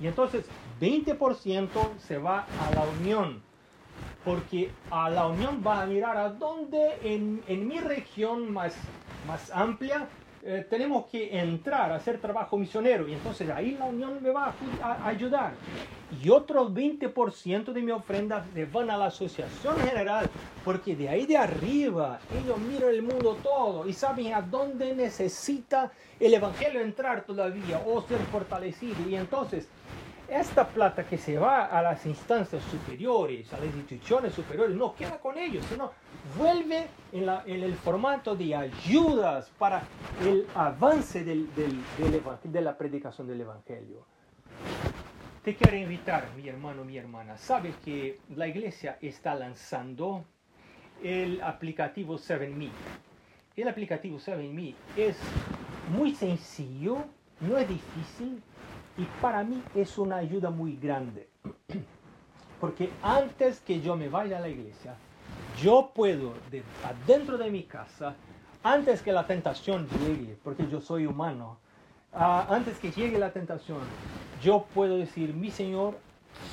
Y 0.00 0.06
entonces 0.06 0.46
20% 0.80 1.68
se 1.98 2.18
va 2.18 2.40
a 2.40 2.74
la 2.74 2.84
unión, 3.00 3.42
porque 4.24 4.70
a 4.90 5.10
la 5.10 5.26
unión 5.26 5.62
va 5.66 5.82
a 5.82 5.86
mirar 5.86 6.16
a 6.16 6.28
dónde 6.28 6.98
en, 7.02 7.42
en 7.46 7.68
mi 7.68 7.78
región 7.78 8.52
más, 8.52 8.74
más 9.26 9.50
amplia 9.50 10.08
eh, 10.42 10.66
tenemos 10.70 11.04
que 11.04 11.38
entrar 11.38 11.92
a 11.92 11.96
hacer 11.96 12.18
trabajo 12.18 12.56
misionero 12.56 13.06
y 13.06 13.12
entonces 13.12 13.50
ahí 13.50 13.76
la 13.78 13.84
unión 13.84 14.22
me 14.22 14.30
va 14.30 14.54
a, 14.82 15.06
ayudar. 15.06 15.52
Y 16.22 16.30
otro 16.30 16.70
20% 16.70 17.72
de 17.72 17.82
mi 17.82 17.90
ofrenda 17.90 18.46
le 18.54 18.64
van 18.64 18.90
a 18.90 18.96
la 18.96 19.06
asociación 19.06 19.78
general, 19.80 20.30
porque 20.64 20.96
de 20.96 21.10
ahí 21.10 21.26
de 21.26 21.36
arriba 21.36 22.20
ellos 22.42 22.58
miran 22.58 22.88
el 22.88 23.02
mundo 23.02 23.36
todo 23.42 23.86
y 23.86 23.92
saben 23.92 24.32
a 24.32 24.40
dónde 24.40 24.94
necesita 24.94 25.92
el 26.18 26.32
Evangelio 26.32 26.80
entrar 26.80 27.24
todavía 27.24 27.82
o 27.86 28.00
ser 28.00 28.20
fortalecido. 28.32 28.96
Y 29.10 29.16
entonces 29.16 29.68
esta 30.30 30.66
plata 30.68 31.04
que 31.04 31.18
se 31.18 31.36
va 31.38 31.66
a 31.66 31.82
las 31.82 32.06
instancias 32.06 32.62
superiores, 32.64 33.52
a 33.52 33.58
las 33.58 33.74
instituciones 33.74 34.32
superiores, 34.32 34.76
no 34.76 34.94
queda 34.94 35.18
con 35.18 35.36
ellos, 35.36 35.64
sino 35.66 35.92
vuelve 36.38 36.86
en, 37.12 37.28
el 37.62 37.74
formato 37.74 38.36
de 38.36 38.54
ayudas 38.54 39.50
para 39.58 39.82
el 40.24 40.46
avance 40.54 41.24
de 41.24 42.60
la 42.62 42.78
predicación 42.78 43.26
del 43.26 43.40
Evangelio. 43.40 44.06
Te 45.42 45.56
quiero 45.56 45.76
invitar, 45.76 46.28
mi 46.36 46.48
hermano, 46.48 46.84
mi 46.84 46.98
hermana. 46.98 47.38
Sabes 47.38 47.74
que 47.84 48.18
la 48.36 48.46
iglesia 48.46 48.98
está 49.00 49.34
lanzando 49.34 50.24
el 51.02 51.40
aplicativo 51.42 52.18
7Me. 52.18 52.68
El 53.56 53.68
aplicativo 53.68 54.18
7Me 54.18 54.74
es 54.98 55.16
muy 55.90 56.14
sencillo, 56.14 56.98
no 57.40 57.56
es 57.56 57.66
difícil, 57.66 58.42
y 59.00 59.06
para 59.22 59.42
mí 59.42 59.62
es 59.74 59.96
una 59.96 60.16
ayuda 60.16 60.50
muy 60.50 60.76
grande. 60.76 61.26
Porque 62.60 62.90
antes 63.02 63.60
que 63.60 63.80
yo 63.80 63.96
me 63.96 64.10
vaya 64.10 64.36
a 64.36 64.40
la 64.40 64.48
iglesia, 64.48 64.94
yo 65.58 65.90
puedo, 65.94 66.34
de, 66.50 66.62
adentro 66.84 67.38
de 67.38 67.50
mi 67.50 67.62
casa, 67.62 68.14
antes 68.62 69.00
que 69.00 69.12
la 69.12 69.26
tentación 69.26 69.88
llegue, 69.88 70.36
porque 70.44 70.68
yo 70.68 70.82
soy 70.82 71.06
humano, 71.06 71.56
ah, 72.12 72.46
antes 72.50 72.78
que 72.78 72.90
llegue 72.90 73.18
la 73.18 73.32
tentación, 73.32 73.78
yo 74.42 74.66
puedo 74.74 74.98
decir, 74.98 75.32
mi 75.32 75.50
Señor, 75.50 75.96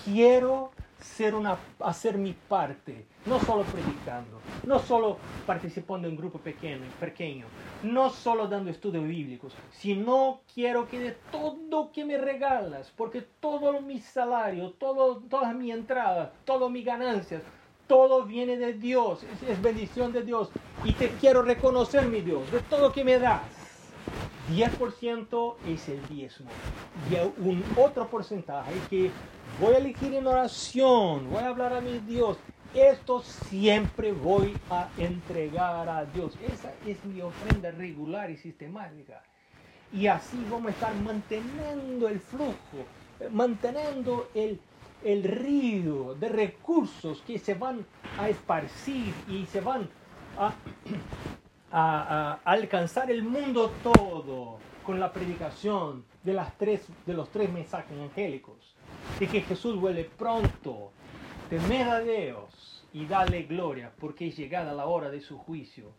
quiero 0.05 0.71
ser 0.99 1.35
una, 1.35 1.57
hacer 1.79 2.17
mi 2.17 2.33
parte, 2.33 3.05
no 3.25 3.39
solo 3.39 3.63
predicando, 3.63 4.39
no 4.63 4.79
solo 4.79 5.17
participando 5.45 6.07
en 6.07 6.17
grupo 6.17 6.39
pequeño, 6.39 6.85
pequeño, 6.99 7.45
no 7.83 8.09
solo 8.09 8.47
dando 8.47 8.71
estudios 8.71 9.07
bíblicos, 9.07 9.53
sino 9.71 10.41
quiero 10.53 10.87
que 10.87 10.99
de 10.99 11.11
todo 11.31 11.91
que 11.91 12.05
me 12.05 12.17
regalas, 12.17 12.91
porque 12.95 13.21
todo 13.39 13.81
mi 13.81 13.99
salario, 13.99 14.71
todo, 14.71 15.17
toda 15.29 15.53
mi 15.53 15.71
entrada, 15.71 16.33
todas 16.45 16.71
mis 16.71 16.85
ganancias, 16.85 17.43
todo 17.87 18.25
viene 18.25 18.57
de 18.57 18.73
Dios, 18.73 19.23
es, 19.23 19.49
es 19.49 19.61
bendición 19.61 20.11
de 20.11 20.23
Dios, 20.23 20.49
y 20.83 20.93
te 20.93 21.09
quiero 21.19 21.41
reconocer, 21.41 22.07
mi 22.07 22.21
Dios, 22.21 22.51
de 22.51 22.59
todo 22.61 22.91
que 22.91 23.03
me 23.03 23.19
das. 23.19 23.41
10% 24.49 25.55
es 25.67 25.89
el 25.89 26.07
diezmo 26.07 26.49
y 27.11 27.15
un 27.45 27.63
otro 27.75 28.07
porcentaje 28.07 28.71
que 28.89 29.11
voy 29.59 29.73
a 29.73 29.77
elegir 29.77 30.13
en 30.13 30.27
oración, 30.27 31.29
voy 31.29 31.43
a 31.43 31.47
hablar 31.47 31.73
a 31.73 31.81
mi 31.81 31.99
Dios. 31.99 32.37
Esto 32.73 33.21
siempre 33.21 34.11
voy 34.11 34.55
a 34.69 34.89
entregar 34.97 35.89
a 35.89 36.05
Dios. 36.05 36.37
Esa 36.47 36.71
es 36.85 37.03
mi 37.05 37.21
ofrenda 37.21 37.71
regular 37.71 38.29
y 38.29 38.37
sistemática. 38.37 39.23
Y 39.91 40.07
así 40.07 40.37
vamos 40.51 40.67
a 40.67 40.71
estar 40.71 40.93
manteniendo 40.95 42.07
el 42.07 42.19
flujo, 42.19 42.85
manteniendo 43.31 44.29
el, 44.35 44.59
el 45.03 45.23
río 45.23 46.13
de 46.15 46.29
recursos 46.29 47.21
que 47.25 47.39
se 47.39 47.55
van 47.55 47.85
a 48.19 48.29
esparcir 48.29 49.13
y 49.27 49.45
se 49.47 49.61
van 49.61 49.89
a, 50.37 50.53
a, 51.71 52.39
a 52.43 52.51
alcanzar 52.51 53.09
el 53.09 53.23
mundo 53.23 53.71
todo 53.81 54.59
con 54.83 54.99
la 54.99 55.11
predicación 55.11 56.05
de, 56.23 56.33
las 56.33 56.55
tres, 56.57 56.85
de 57.05 57.13
los 57.13 57.29
tres 57.29 57.51
mensajes 57.51 57.97
angélicos 57.99 58.66
de 59.19 59.27
que 59.27 59.41
Jesús 59.41 59.79
vuelve 59.79 60.05
pronto. 60.05 60.91
Temed 61.49 61.87
a 61.87 61.99
Dios 61.99 62.85
y 62.93 63.05
dale 63.05 63.43
gloria, 63.43 63.91
porque 63.99 64.27
es 64.27 64.37
llegada 64.37 64.73
la 64.73 64.85
hora 64.85 65.09
de 65.09 65.21
su 65.21 65.37
juicio. 65.37 65.91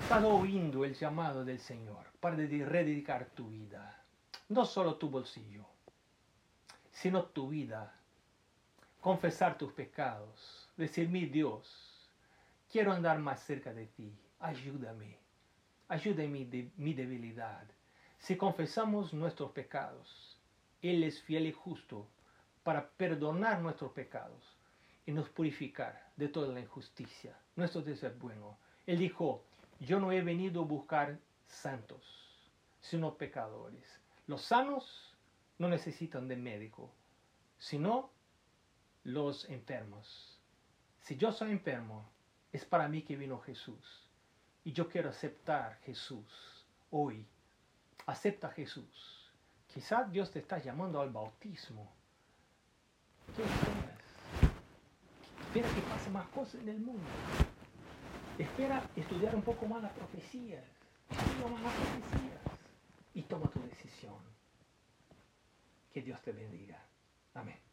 Estás 0.00 0.22
oyendo 0.22 0.84
el 0.84 0.94
llamado 0.94 1.44
del 1.44 1.58
Señor 1.58 2.06
para 2.20 2.36
rededicar 2.36 3.26
tu 3.34 3.48
vida. 3.48 4.02
No 4.48 4.64
solo 4.64 4.96
tu 4.96 5.08
bolsillo, 5.08 5.64
sino 6.92 7.24
tu 7.24 7.48
vida. 7.48 7.94
Confesar 9.00 9.58
tus 9.58 9.72
pecados. 9.72 10.70
Decir, 10.76 11.08
mi 11.08 11.26
Dios, 11.26 12.10
quiero 12.70 12.92
andar 12.92 13.18
más 13.18 13.40
cerca 13.42 13.72
de 13.72 13.86
ti. 13.86 14.12
Ayúdame. 14.40 15.18
Ayúdame 15.88 16.72
mi 16.76 16.94
debilidad. 16.94 17.64
Si 18.18 18.36
confesamos 18.36 19.12
nuestros 19.12 19.50
pecados, 19.52 20.33
él 20.84 21.02
es 21.02 21.22
fiel 21.22 21.46
y 21.46 21.52
justo 21.52 22.06
para 22.62 22.90
perdonar 22.90 23.62
nuestros 23.62 23.92
pecados 23.92 24.42
y 25.06 25.12
nos 25.12 25.30
purificar 25.30 26.10
de 26.16 26.28
toda 26.28 26.52
la 26.52 26.60
injusticia, 26.60 27.38
nuestro 27.56 27.80
deseo 27.80 28.12
bueno. 28.18 28.58
Él 28.86 28.98
dijo, 28.98 29.42
yo 29.80 29.98
no 29.98 30.12
he 30.12 30.20
venido 30.20 30.62
a 30.62 30.66
buscar 30.66 31.18
santos, 31.46 32.04
sino 32.80 33.16
pecadores. 33.16 33.84
Los 34.26 34.42
sanos 34.42 35.14
no 35.58 35.68
necesitan 35.68 36.28
de 36.28 36.36
médico, 36.36 36.90
sino 37.58 38.10
los 39.04 39.48
enfermos. 39.48 40.38
Si 41.00 41.16
yo 41.16 41.32
soy 41.32 41.50
enfermo, 41.50 42.06
es 42.52 42.66
para 42.66 42.88
mí 42.88 43.02
que 43.02 43.16
vino 43.16 43.40
Jesús. 43.40 44.06
Y 44.64 44.72
yo 44.72 44.88
quiero 44.88 45.08
aceptar 45.08 45.78
Jesús 45.80 46.66
hoy. 46.90 47.26
Acepta 48.06 48.50
Jesús 48.50 49.23
Quizás 49.74 50.10
Dios 50.12 50.30
te 50.30 50.38
está 50.38 50.58
llamando 50.58 51.00
al 51.00 51.10
bautismo. 51.10 51.90
¿Qué 53.34 53.42
esperas? 53.42 53.98
Espera 55.40 55.68
que 55.74 55.80
pase 55.80 56.10
más 56.10 56.28
cosas 56.28 56.60
en 56.62 56.68
el 56.68 56.80
mundo. 56.80 57.02
Espera 58.38 58.88
estudiar 58.94 59.34
un 59.34 59.42
poco 59.42 59.66
más 59.66 59.82
las 59.82 59.92
profecías. 59.92 60.64
Más 61.10 61.60
las 61.60 61.72
profecías. 61.72 62.40
Y 63.14 63.22
toma 63.22 63.50
tu 63.50 63.60
decisión. 63.62 64.14
Que 65.92 66.02
Dios 66.02 66.22
te 66.22 66.30
bendiga. 66.30 66.80
Amén. 67.34 67.63